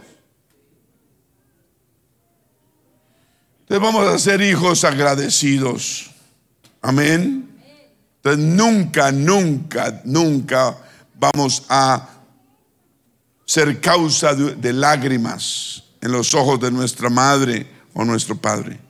Entonces 3.70 3.94
vamos 3.94 4.12
a 4.12 4.18
ser 4.18 4.42
hijos 4.42 4.82
agradecidos. 4.82 6.10
Amén. 6.82 7.48
Entonces 8.16 8.44
nunca, 8.44 9.12
nunca, 9.12 10.02
nunca 10.04 10.76
vamos 11.14 11.62
a 11.68 12.08
ser 13.46 13.80
causa 13.80 14.34
de, 14.34 14.72
lágrimas 14.72 15.84
en 16.00 16.10
los 16.10 16.34
ojos 16.34 16.58
de 16.58 16.72
nuestra 16.72 17.10
madre 17.10 17.64
o 17.94 18.04
nuestro 18.04 18.36
padre. 18.36 18.80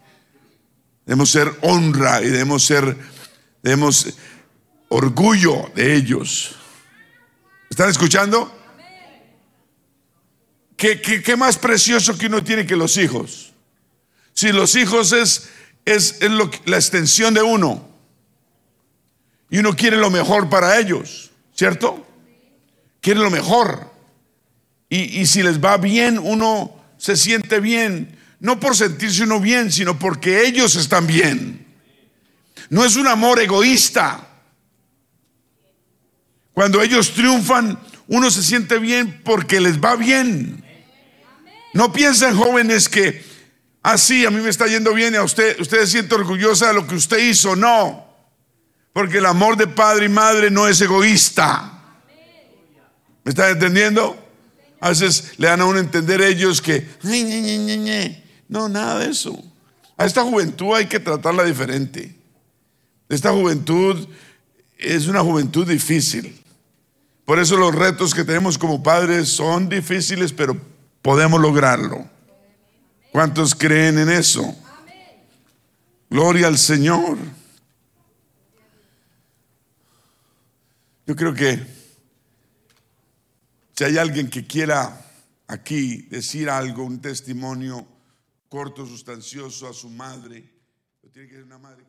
Debemos 1.04 1.30
ser 1.30 1.52
honra 1.60 2.22
y 2.22 2.30
debemos 2.30 2.64
ser, 2.64 2.96
debemos 3.62 4.06
orgullo 4.88 5.70
de 5.74 5.94
ellos. 5.94 6.56
¿Están 7.68 7.90
escuchando? 7.90 8.50
¿Qué, 10.74 11.02
qué, 11.02 11.36
más 11.36 11.58
precioso 11.58 12.16
que 12.16 12.28
uno 12.28 12.42
tiene 12.42 12.64
que 12.64 12.76
los 12.76 12.96
hijos? 12.96 13.49
Si 14.34 14.52
los 14.52 14.74
hijos 14.76 15.12
es, 15.12 15.50
es, 15.84 16.20
la 16.64 16.76
extensión 16.76 17.34
de 17.34 17.42
uno 17.42 17.88
y 19.50 19.58
uno 19.58 19.74
quiere 19.74 19.96
lo 19.96 20.10
mejor 20.10 20.48
para 20.48 20.78
ellos, 20.78 21.30
¿cierto? 21.54 22.06
Quiere 23.00 23.20
lo 23.20 23.30
mejor. 23.30 23.90
Y, 24.88 25.24
si 25.26 25.42
les 25.42 25.62
va 25.62 25.76
bien, 25.76 26.18
uno 26.18 26.74
se 26.98 27.16
siente 27.16 27.60
bien, 27.60 28.18
no 28.40 28.58
por 28.58 28.76
sentirse 28.76 29.22
uno 29.22 29.38
bien, 29.38 29.70
sino 29.70 29.98
porque 29.98 30.46
ellos 30.46 30.74
están 30.74 31.06
bien. 31.06 31.64
No 32.70 32.84
es 32.84 32.96
un 32.96 33.06
amor 33.06 33.40
egoísta. 33.40 34.26
Cuando 36.52 36.82
ellos 36.82 37.12
triunfan, 37.12 37.78
uno 38.08 38.30
se 38.30 38.42
siente 38.42 38.78
bien 38.78 39.20
porque 39.24 39.60
les 39.60 39.80
va 39.80 39.94
bien. 39.94 40.64
No 41.72 41.92
piensen 41.92 42.36
jóvenes 42.36 42.88
que 42.88 43.24
así 43.82 44.24
ah, 44.24 44.28
a 44.28 44.30
mí 44.30 44.40
me 44.40 44.50
está 44.50 44.66
yendo 44.66 44.92
bien 44.94 45.14
y 45.14 45.16
a 45.16 45.22
usted, 45.22 45.58
usted 45.60 45.80
se 45.80 45.86
siente 45.86 46.14
orgullosa 46.14 46.68
de 46.68 46.74
lo 46.74 46.86
que 46.86 46.94
usted 46.94 47.18
hizo. 47.18 47.56
No, 47.56 48.06
porque 48.92 49.18
el 49.18 49.26
amor 49.26 49.56
de 49.56 49.66
padre 49.66 50.06
y 50.06 50.08
madre 50.08 50.50
no 50.50 50.66
es 50.68 50.80
egoísta. 50.80 51.80
¿Me 53.24 53.30
están 53.30 53.50
entendiendo? 53.50 54.16
A 54.80 54.88
veces 54.88 55.34
le 55.36 55.46
dan 55.46 55.60
a 55.60 55.66
uno 55.66 55.78
entender 55.78 56.22
ellos 56.22 56.62
que, 56.62 56.86
no, 58.48 58.68
nada 58.68 58.98
de 58.98 59.10
eso. 59.10 59.38
A 59.96 60.06
esta 60.06 60.22
juventud 60.22 60.74
hay 60.74 60.86
que 60.86 60.98
tratarla 60.98 61.44
diferente. 61.44 62.16
Esta 63.08 63.30
juventud 63.30 64.08
es 64.78 65.06
una 65.06 65.20
juventud 65.20 65.68
difícil. 65.68 66.42
Por 67.26 67.38
eso 67.38 67.56
los 67.56 67.74
retos 67.74 68.14
que 68.14 68.24
tenemos 68.24 68.56
como 68.56 68.82
padres 68.82 69.28
son 69.28 69.68
difíciles, 69.68 70.32
pero 70.32 70.56
podemos 71.02 71.40
lograrlo. 71.40 72.08
¿Cuántos 73.12 73.54
creen 73.54 73.98
en 73.98 74.08
eso? 74.08 74.56
Gloria 76.08 76.46
al 76.46 76.58
Señor. 76.58 77.18
Yo 81.06 81.16
creo 81.16 81.34
que 81.34 81.60
si 83.74 83.84
hay 83.84 83.98
alguien 83.98 84.30
que 84.30 84.46
quiera 84.46 85.04
aquí 85.48 86.02
decir 86.02 86.48
algo, 86.48 86.84
un 86.84 87.00
testimonio 87.00 87.86
corto, 88.48 88.86
sustancioso 88.86 89.68
a 89.68 89.72
su 89.72 89.88
madre, 89.88 90.48
tiene 91.12 91.28
que 91.28 91.34
ser 91.34 91.44
una 91.44 91.58
madre 91.58 91.84